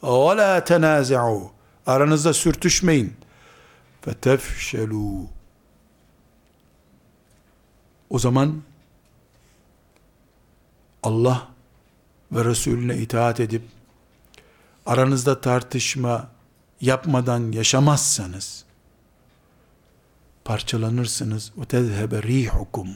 Ve 0.03 0.63
la. 0.63 1.51
Aranızda 1.85 2.33
sürtüşmeyin. 2.33 3.15
Fetefşelu. 4.01 5.27
O 8.09 8.19
zaman 8.19 8.61
Allah 11.03 11.47
ve 12.31 12.45
Resulüne 12.45 12.97
itaat 12.97 13.39
edip 13.39 13.63
aranızda 14.85 15.41
tartışma 15.41 16.31
yapmadan 16.81 17.51
yaşamazsanız 17.51 18.65
parçalanırsınız. 20.45 21.51
Ve 21.57 21.65
tezhebe 21.65 22.23
rihukum. 22.23 22.87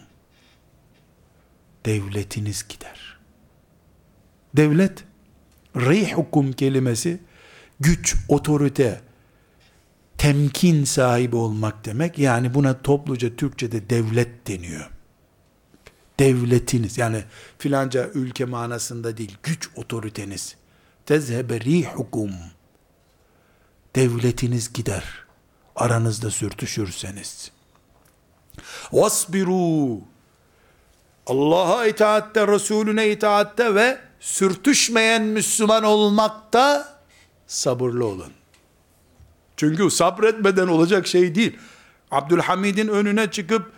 Devletiniz 1.85 2.67
gider. 2.67 3.17
Devlet 4.53 5.06
rihukum 5.75 6.53
kelimesi 6.53 7.19
güç, 7.79 8.15
otorite, 8.27 9.01
temkin 10.17 10.83
sahibi 10.83 11.35
olmak 11.35 11.85
demek. 11.85 12.19
Yani 12.19 12.53
buna 12.53 12.81
topluca 12.81 13.35
Türkçe'de 13.35 13.89
devlet 13.89 14.47
deniyor. 14.47 14.89
Devletiniz 16.19 16.97
yani 16.97 17.23
filanca 17.57 18.09
ülke 18.13 18.45
manasında 18.45 19.17
değil, 19.17 19.37
güç 19.43 19.69
otoriteniz. 19.75 20.55
Tezhebe 21.05 21.59
rihukum. 21.59 22.31
Devletiniz 23.95 24.73
gider. 24.73 25.03
Aranızda 25.75 26.31
sürtüşürseniz. 26.31 27.51
Vasbiru. 28.91 30.01
Allah'a 31.27 31.85
itaatte, 31.87 32.47
Resulüne 32.47 33.09
itaatte 33.09 33.75
ve 33.75 34.06
sürtüşmeyen 34.19 35.23
Müslüman 35.23 35.83
olmakta 35.83 36.97
sabırlı 37.47 38.05
olun. 38.05 38.31
Çünkü 39.57 39.89
sabretmeden 39.91 40.67
olacak 40.67 41.07
şey 41.07 41.35
değil. 41.35 41.57
Abdülhamid'in 42.11 42.87
önüne 42.87 43.31
çıkıp 43.31 43.71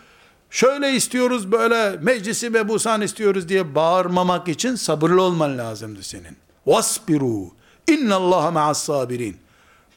şöyle 0.50 0.94
istiyoruz 0.94 1.52
böyle 1.52 1.98
meclisi 1.98 2.54
ve 2.54 2.70
busan 2.70 3.02
istiyoruz 3.02 3.50
diye 3.50 3.76
bağırmamak 3.76 4.48
için 4.48 4.76
sabırlı 4.76 5.22
olman 5.22 5.58
lazımdı 5.58 6.04
senin. 6.04 6.38
Vasbiru. 6.66 7.52
İnna 7.88 8.16
Allaha 8.16 8.52
ma'as 8.52 8.84
sabirin. 8.84 9.38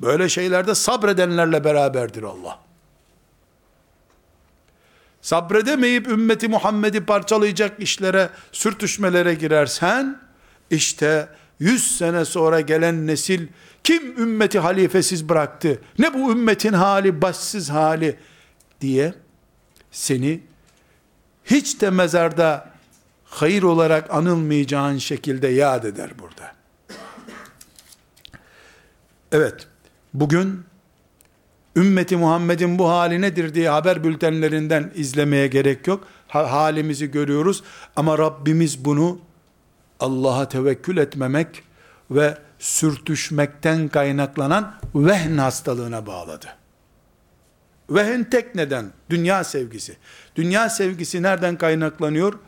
Böyle 0.01 0.28
şeylerde 0.28 0.74
sabredenlerle 0.74 1.64
beraberdir 1.64 2.22
Allah. 2.22 2.59
Sabredemeyip 5.22 6.09
ümmeti 6.09 6.49
Muhammed'i 6.49 7.05
parçalayacak 7.07 7.80
işlere, 7.80 8.30
sürtüşmelere 8.53 9.34
girersen, 9.34 10.20
işte 10.72 11.28
100 11.58 11.96
sene 11.98 12.24
sonra 12.24 12.60
gelen 12.60 13.06
nesil 13.06 13.46
kim 13.84 14.22
ümmeti 14.22 14.58
halifesiz 14.58 15.28
bıraktı? 15.28 15.78
Ne 15.98 16.14
bu 16.14 16.32
ümmetin 16.32 16.72
hali, 16.72 17.22
başsız 17.22 17.70
hali 17.70 18.16
diye 18.80 19.14
seni 19.90 20.40
hiç 21.44 21.80
de 21.80 21.90
mezarda 21.90 22.70
hayır 23.24 23.62
olarak 23.62 24.14
anılmayacağın 24.14 24.98
şekilde 24.98 25.48
yad 25.48 25.84
eder 25.84 26.10
burada. 26.18 26.54
Evet, 29.32 29.66
bugün 30.14 30.64
ümmeti 31.76 32.16
Muhammed'in 32.16 32.78
bu 32.78 32.88
hali 32.88 33.20
nedir 33.20 33.54
diye 33.54 33.68
haber 33.68 34.04
bültenlerinden 34.04 34.92
izlemeye 34.94 35.46
gerek 35.46 35.86
yok. 35.86 36.08
halimizi 36.28 37.10
görüyoruz 37.10 37.62
ama 37.96 38.18
Rabbimiz 38.18 38.84
bunu 38.84 39.18
Allah'a 40.03 40.48
tevekkül 40.48 40.96
etmemek 40.96 41.62
ve 42.11 42.38
sürtüşmekten 42.59 43.88
kaynaklanan 43.88 44.74
vehn 44.94 45.38
hastalığına 45.38 46.07
bağladı. 46.07 46.46
Vehn 47.90 48.24
tek 48.24 48.55
neden? 48.55 48.92
Dünya 49.11 49.44
sevgisi. 49.44 49.96
Dünya 50.36 50.68
sevgisi 50.68 51.22
nereden 51.22 51.57
kaynaklanıyor? 51.57 52.38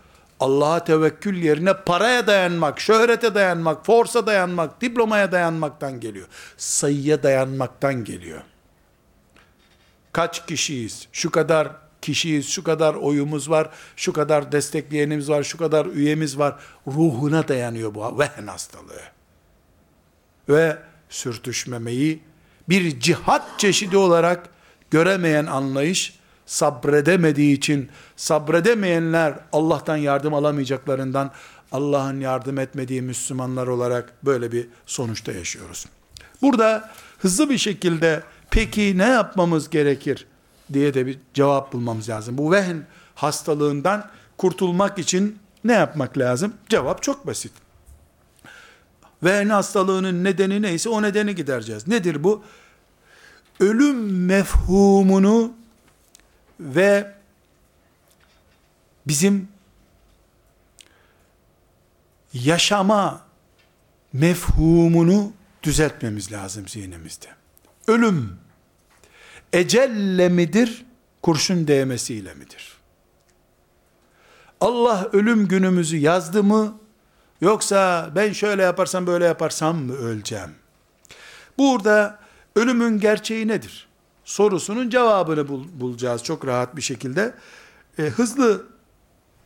Allah'a 0.41 0.85
tevekkül 0.85 1.43
yerine 1.43 1.75
paraya 1.75 2.27
dayanmak, 2.27 2.81
şöhrete 2.81 3.35
dayanmak, 3.35 3.87
forsa 3.87 4.27
dayanmak, 4.27 4.81
diplomaya 4.81 5.33
dayanmaktan 5.33 6.01
geliyor. 6.01 6.27
Sayıya 6.57 7.23
dayanmaktan 7.23 8.05
geliyor. 8.05 8.43
Kaç 10.13 10.47
kişiyiz? 10.47 11.09
Şu 11.13 11.31
kadar 11.31 11.84
kişiyiz, 12.05 12.49
şu 12.49 12.65
kadar 12.65 12.95
oyumuz 12.95 13.51
var, 13.51 13.71
şu 13.97 14.13
kadar 14.13 14.53
destekleyenimiz 14.53 15.29
var, 15.29 15.43
şu 15.43 15.59
kadar 15.59 15.87
üyemiz 15.87 16.39
var. 16.39 16.57
Ruhuna 16.87 17.49
dayanıyor 17.49 17.95
bu 17.95 18.19
vehn 18.19 18.47
hastalığı. 18.47 19.03
Ve 20.49 20.79
sürtüşmemeyi 21.09 22.21
bir 22.69 23.01
cihat 23.01 23.59
çeşidi 23.59 23.97
olarak 23.97 24.49
göremeyen 24.91 25.47
anlayış, 25.47 26.19
sabredemediği 26.47 27.57
için, 27.57 27.89
sabredemeyenler 28.17 29.35
Allah'tan 29.53 29.97
yardım 29.97 30.35
alamayacaklarından, 30.35 31.31
Allah'ın 31.73 32.21
yardım 32.21 32.59
etmediği 32.59 33.03
Müslümanlar 33.03 33.67
olarak 33.67 34.13
böyle 34.25 34.53
bir 34.53 34.69
sonuçta 34.87 35.33
yaşıyoruz. 35.33 35.87
Burada 36.43 36.91
hızlı 37.19 37.51
bir 37.51 37.59
şekilde 37.59 38.23
peki 38.51 38.99
ne 38.99 39.09
yapmamız 39.09 39.71
gerekir 39.71 40.27
diye 40.73 40.95
de 40.95 41.07
bir 41.07 41.19
cevap 41.35 41.73
bulmamız 41.73 42.09
lazım. 42.09 42.39
Bu 42.39 42.53
vehn 42.53 42.87
hastalığından 43.15 44.11
kurtulmak 44.39 44.99
için 44.99 45.39
ne 45.65 45.73
yapmak 45.73 46.19
lazım? 46.19 46.55
Cevap 46.69 47.03
çok 47.03 47.27
basit. 47.27 47.53
Vehn 49.23 49.49
hastalığının 49.49 50.25
nedeni 50.25 50.63
neyse 50.63 50.89
o 50.89 51.03
nedeni 51.03 51.35
gidereceğiz. 51.35 51.89
Nedir 51.89 52.25
bu? 52.25 52.43
Ölüm 53.61 54.27
mefhumunu 54.27 55.53
ve 56.61 57.15
bizim 59.07 59.49
yaşama 62.33 63.21
mefhumunu 64.13 65.33
düzeltmemiz 65.63 66.33
lazım 66.33 66.69
zihnimizde. 66.69 67.27
Ölüm 67.87 68.44
ecelle 69.55 70.29
midir, 70.29 70.85
kurşun 71.23 71.67
değmesiyle 71.67 72.35
midir? 72.35 72.75
Allah 74.61 75.09
ölüm 75.13 75.49
günümüzü 75.49 75.97
yazdı 75.97 76.43
mı, 76.43 76.79
yoksa 77.41 78.11
ben 78.17 78.33
şöyle 78.33 78.63
yaparsam 78.63 79.07
böyle 79.07 79.25
yaparsam 79.25 79.77
mı 79.77 79.97
öleceğim? 79.97 80.51
Burada 81.59 82.19
ölümün 82.57 83.01
gerçeği 83.01 83.49
nedir? 83.49 83.89
Sorusunun 84.25 84.91
cevabını 84.91 85.49
bul, 85.49 85.65
bulacağız 85.73 86.25
çok 86.25 86.47
rahat 86.47 86.77
bir 86.77 86.83
şekilde. 86.83 87.35
E, 87.99 88.03
hızlı 88.03 88.67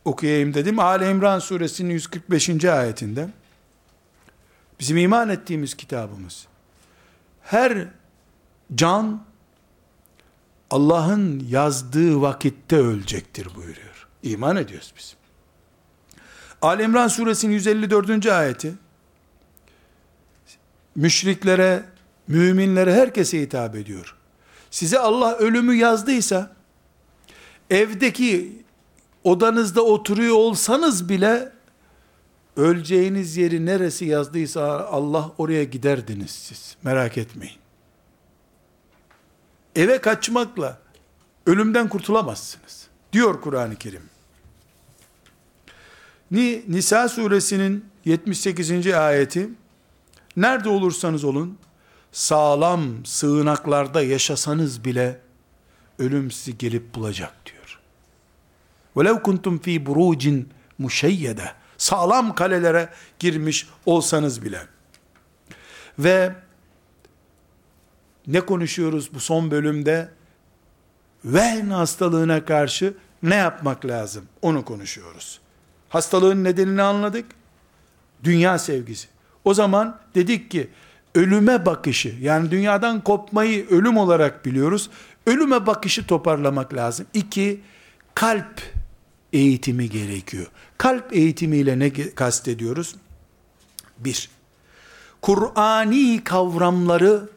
okuyayım 0.05 0.55
dedim. 0.55 0.79
Ali 0.79 1.11
İmran 1.11 1.39
suresinin 1.39 1.91
145. 1.91 2.65
ayetinde 2.65 3.29
bizim 4.81 4.97
iman 4.97 5.29
ettiğimiz 5.29 5.75
kitabımız 5.75 6.47
her 7.43 7.89
can 8.75 9.28
Allah'ın 10.71 11.47
yazdığı 11.49 12.21
vakitte 12.21 12.77
ölecektir 12.77 13.49
buyuruyor. 13.57 14.09
İman 14.23 14.57
ediyoruz 14.57 14.93
biz. 14.99 15.16
Ali 16.62 16.83
İmran 16.83 17.09
suresinin 17.09 17.53
154. 17.53 18.27
ayeti 18.27 18.75
müşriklere, 20.95 21.85
müminlere, 22.29 22.95
herkese 22.95 23.41
hitap 23.41 23.77
ediyor. 23.77 24.16
Size 24.71 24.99
Allah 24.99 25.37
ölümü 25.37 25.75
yazdıysa 25.75 26.57
evdeki 27.71 28.62
odanızda 29.25 29.83
oturuyor 29.85 30.37
olsanız 30.37 31.09
bile 31.09 31.53
öleceğiniz 32.57 33.37
yeri 33.37 33.66
neresi 33.66 34.05
yazdıysa 34.05 34.87
Allah 34.87 35.31
oraya 35.39 35.64
giderdiniz 35.64 36.31
siz. 36.31 36.77
Merak 36.83 37.19
etmeyin 37.19 37.57
eve 39.77 40.01
kaçmakla 40.01 40.79
ölümden 41.47 41.89
kurtulamazsınız. 41.89 42.89
Diyor 43.12 43.41
Kur'an-ı 43.41 43.77
Kerim. 43.77 44.03
Nisa 46.69 47.09
suresinin 47.09 47.85
78. 48.05 48.87
ayeti 48.87 49.49
Nerede 50.37 50.69
olursanız 50.69 51.25
olun 51.25 51.59
sağlam 52.12 53.07
sığınaklarda 53.07 54.03
yaşasanız 54.03 54.85
bile 54.85 55.21
ölüm 55.99 56.31
sizi 56.31 56.59
gelip 56.59 56.95
bulacak 56.95 57.35
diyor. 57.47 57.81
Velev 58.97 59.23
kuntum 59.23 59.59
fi 59.59 59.87
burucin 59.87 60.49
muşeyyede 60.79 61.53
sağlam 61.79 62.35
kalelere 62.35 62.89
girmiş 63.19 63.69
olsanız 63.87 64.43
bile 64.43 64.61
ve 65.99 66.35
ne 68.29 68.41
konuşuyoruz 68.41 69.14
bu 69.14 69.20
son 69.20 69.51
bölümde? 69.51 70.09
Vehn 71.24 71.70
hastalığına 71.70 72.45
karşı 72.45 72.95
ne 73.22 73.35
yapmak 73.35 73.87
lazım? 73.87 74.24
Onu 74.43 74.64
konuşuyoruz. 74.64 75.41
Hastalığın 75.89 76.45
nedenini 76.45 76.83
anladık. 76.83 77.26
Dünya 78.24 78.59
sevgisi. 78.59 79.09
O 79.45 79.55
zaman 79.55 79.99
dedik 80.14 80.51
ki 80.51 80.70
ölüme 81.14 81.66
bakışı 81.66 82.14
yani 82.20 82.51
dünyadan 82.51 83.01
kopmayı 83.05 83.68
ölüm 83.68 83.97
olarak 83.97 84.47
biliyoruz. 84.47 84.91
Ölüme 85.26 85.66
bakışı 85.66 86.07
toparlamak 86.07 86.74
lazım. 86.74 87.07
İki, 87.14 87.61
kalp 88.14 88.62
eğitimi 89.33 89.91
gerekiyor. 89.91 90.47
Kalp 90.79 91.12
eğitimiyle 91.12 91.79
ne 91.79 91.93
kastediyoruz? 92.14 92.97
Bir, 93.99 94.31
Kur'ani 95.22 96.24
kavramları 96.24 97.29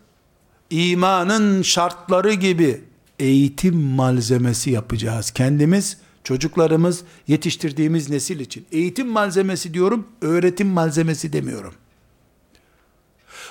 imanın 0.72 1.62
şartları 1.62 2.34
gibi 2.34 2.82
eğitim 3.20 3.76
malzemesi 3.76 4.72
yapacağız. 4.72 5.32
Kendimiz, 5.32 5.98
çocuklarımız, 6.24 7.04
yetiştirdiğimiz 7.28 8.10
nesil 8.10 8.40
için. 8.40 8.66
Eğitim 8.72 9.08
malzemesi 9.08 9.74
diyorum, 9.74 10.08
öğretim 10.22 10.68
malzemesi 10.68 11.34
demiyorum. 11.34 11.74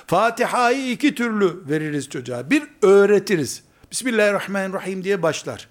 Fatiha'yı 0.07 0.91
iki 0.91 1.15
türlü 1.15 1.63
veririz 1.69 2.09
çocuğa. 2.09 2.49
Bir 2.49 2.63
öğretiriz. 2.81 3.63
Bismillahirrahmanirrahim 3.91 5.03
diye 5.03 5.21
başlar. 5.21 5.67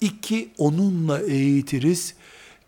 İki 0.00 0.50
onunla 0.58 1.20
eğitiriz. 1.20 2.14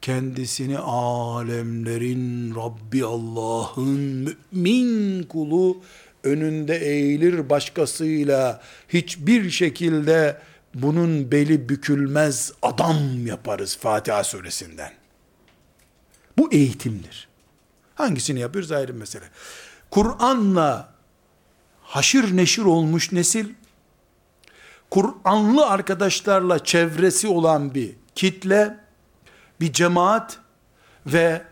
Kendisini 0.03 0.79
alemlerin 0.79 2.55
Rabbi 2.55 3.05
Allah'ın 3.05 4.37
mümin 4.53 5.22
kulu 5.22 5.83
önünde 6.25 6.77
eğilir 6.77 7.51
başkasıyla 7.51 8.62
hiçbir 8.89 9.51
şekilde 9.51 10.39
bunun 10.75 11.33
beli 11.33 11.69
bükülmez 11.69 12.53
adam 12.62 13.27
yaparız 13.27 13.77
Fatiha 13.77 14.25
suresinden. 14.25 14.93
Bu 16.39 16.53
eğitimdir. 16.53 17.29
Hangisini 17.95 18.41
yapıyoruz 18.41 18.73
ayrı 18.73 18.95
mesele. 18.95 19.25
Kur'an'la 19.91 20.89
haşır 21.83 22.37
neşir 22.37 22.62
olmuş 22.62 23.12
nesil, 23.12 23.49
Kur'anlı 24.91 25.66
arkadaşlarla 25.66 26.64
çevresi 26.64 27.29
olan 27.29 27.75
bir 27.75 27.97
kitle, 28.14 28.79
bir 29.61 29.73
cemaat 29.73 30.39
ve 31.07 31.43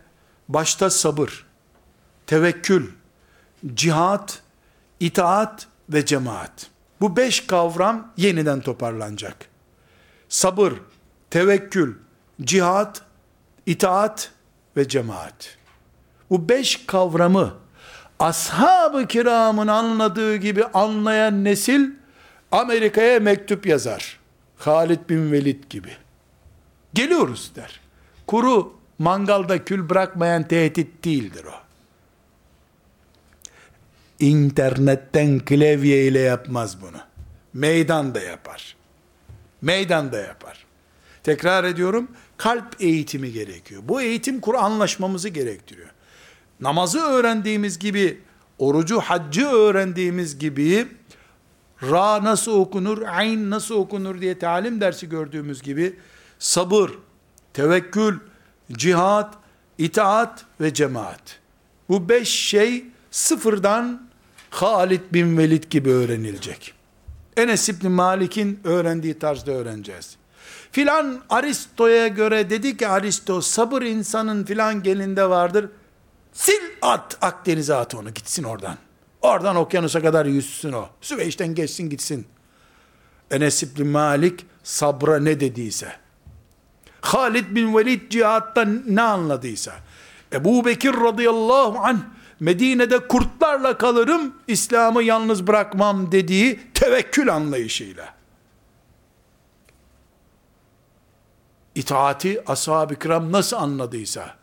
başta 0.48 0.90
sabır, 0.90 1.46
tevekkül, 2.26 2.90
cihat, 3.74 4.42
itaat 5.00 5.66
ve 5.88 6.06
cemaat. 6.06 6.70
Bu 7.00 7.16
beş 7.16 7.46
kavram 7.46 8.12
yeniden 8.16 8.60
toparlanacak. 8.60 9.36
Sabır, 10.28 10.72
tevekkül, 11.30 11.94
cihat, 12.40 13.02
itaat 13.66 14.30
ve 14.76 14.88
cemaat. 14.88 15.56
Bu 16.30 16.48
beş 16.48 16.86
kavramı 16.86 17.54
ashab-ı 18.18 19.06
kiramın 19.06 19.66
anladığı 19.66 20.36
gibi 20.36 20.64
anlayan 20.64 21.44
nesil 21.44 21.90
Amerika'ya 22.52 23.20
mektup 23.20 23.66
yazar. 23.66 24.20
Halid 24.58 25.08
bin 25.08 25.32
Velid 25.32 25.64
gibi. 25.70 25.96
Geliyoruz 26.94 27.52
der. 27.56 27.80
Kuru 28.26 28.76
mangalda 28.98 29.64
kül 29.64 29.88
bırakmayan 29.88 30.48
tehdit 30.48 31.04
değildir 31.04 31.44
o. 31.44 31.65
İnternetten 34.20 35.38
klavye 35.38 36.06
ile 36.06 36.20
yapmaz 36.20 36.82
bunu. 36.82 37.00
Meydanda 37.52 38.20
yapar. 38.20 38.76
Meydanda 39.62 40.18
yapar. 40.18 40.66
Tekrar 41.22 41.64
ediyorum, 41.64 42.08
kalp 42.36 42.76
eğitimi 42.80 43.32
gerekiyor. 43.32 43.82
Bu 43.84 44.00
eğitim 44.00 44.40
Kur'anlaşmamızı 44.40 45.28
gerektiriyor 45.28 45.88
namazı 46.60 47.00
öğrendiğimiz 47.00 47.78
gibi, 47.78 48.20
orucu, 48.58 49.00
haccı 49.00 49.46
öğrendiğimiz 49.46 50.38
gibi, 50.38 50.88
ra 51.82 52.24
nasıl 52.24 52.52
okunur, 52.52 53.02
ayn 53.02 53.50
nasıl 53.50 53.74
okunur 53.74 54.20
diye 54.20 54.38
talim 54.38 54.80
dersi 54.80 55.08
gördüğümüz 55.08 55.62
gibi, 55.62 55.96
sabır, 56.38 56.90
tevekkül, 57.52 58.18
cihat, 58.72 59.34
itaat 59.78 60.44
ve 60.60 60.74
cemaat. 60.74 61.38
Bu 61.88 62.08
beş 62.08 62.28
şey 62.28 62.84
sıfırdan 63.10 64.05
Halid 64.56 65.00
bin 65.12 65.38
Velid 65.38 65.64
gibi 65.70 65.90
öğrenilecek. 65.90 66.74
Enes 67.36 67.68
İbni 67.68 67.88
Malik'in 67.88 68.60
öğrendiği 68.64 69.18
tarzda 69.18 69.52
öğreneceğiz. 69.52 70.16
Filan 70.72 71.20
Aristo'ya 71.30 72.08
göre 72.08 72.50
dedi 72.50 72.76
ki 72.76 72.88
Aristo 72.88 73.40
sabır 73.40 73.82
insanın 73.82 74.44
filan 74.44 74.82
gelinde 74.82 75.28
vardır. 75.30 75.68
Sil 76.44 76.64
at 76.82 77.18
Akdeniz'e 77.20 77.74
at 77.74 77.94
onu 77.94 78.14
gitsin 78.14 78.42
oradan. 78.42 78.76
Oradan 79.22 79.56
okyanusa 79.56 80.02
kadar 80.02 80.26
yüzsün 80.26 80.72
o. 80.72 80.88
Süveyş'ten 81.00 81.54
geçsin 81.54 81.90
gitsin. 81.90 82.26
Enes 83.30 83.62
İbni 83.62 83.84
Malik 83.84 84.46
sabra 84.62 85.18
ne 85.18 85.40
dediyse. 85.40 85.92
Halid 87.00 87.56
bin 87.56 87.76
Velid 87.76 88.10
cihatta 88.10 88.64
ne 88.86 89.02
anladıysa. 89.02 89.72
Ebu 90.32 90.64
Bekir 90.64 90.94
radıyallahu 90.94 91.78
anh 91.78 91.98
Medine'de 92.40 93.08
kurtlarla 93.08 93.78
kalırım, 93.78 94.34
İslam'ı 94.48 95.02
yalnız 95.02 95.46
bırakmam 95.46 96.12
dediği 96.12 96.60
tevekkül 96.74 97.34
anlayışıyla. 97.34 98.14
İtaati 101.74 102.50
ashab-ı 102.50 102.94
kiram 102.98 103.32
nasıl 103.32 103.56
anladıysa, 103.56 104.34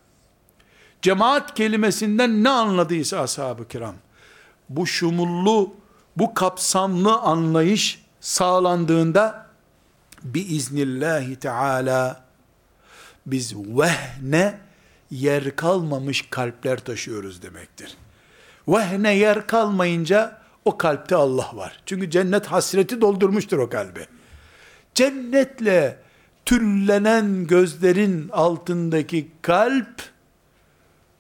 cemaat 1.02 1.54
kelimesinden 1.54 2.44
ne 2.44 2.50
anladıysa 2.50 3.20
ashab-ı 3.20 3.68
kiram, 3.68 3.96
bu 4.70 4.88
şumullu, 4.88 5.74
bu 6.18 6.34
kapsamlı 6.34 7.18
anlayış 7.18 8.06
sağlandığında, 8.20 9.48
biiznillahi 10.24 11.36
teala, 11.36 12.24
biz 13.26 13.56
vehne 13.56 14.60
yer 15.14 15.55
kalmamış 15.55 16.26
kalpler 16.30 16.80
taşıyoruz 16.80 17.41
demektir. 17.41 17.97
Vehne 18.68 19.16
yer 19.16 19.47
kalmayınca 19.47 20.41
o 20.66 20.78
kalpte 20.78 21.16
Allah 21.16 21.49
var. 21.53 21.82
Çünkü 21.86 22.09
cennet 22.09 22.45
hasreti 22.45 23.01
doldurmuştur 23.01 23.57
o 23.57 23.70
kalbi. 23.70 24.07
Cennetle 24.93 25.99
tüllenen 26.45 27.47
gözlerin 27.47 28.30
altındaki 28.30 29.32
kalp 29.41 30.01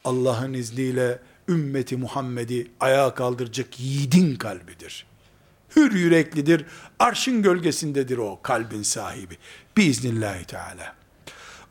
Allah'ın 0.03 0.53
izniyle 0.53 1.19
ümmeti 1.47 1.97
Muhammed'i 1.97 2.71
ayağa 2.79 3.13
kaldıracak 3.13 3.79
yiğidin 3.79 4.35
kalbidir. 4.35 5.05
Hür 5.75 5.91
yüreklidir. 5.91 6.65
Arşın 6.99 7.41
gölgesindedir 7.41 8.17
o 8.17 8.39
kalbin 8.43 8.83
sahibi. 8.83 9.37
Biiznillahü 9.77 10.45
Teala. 10.45 11.02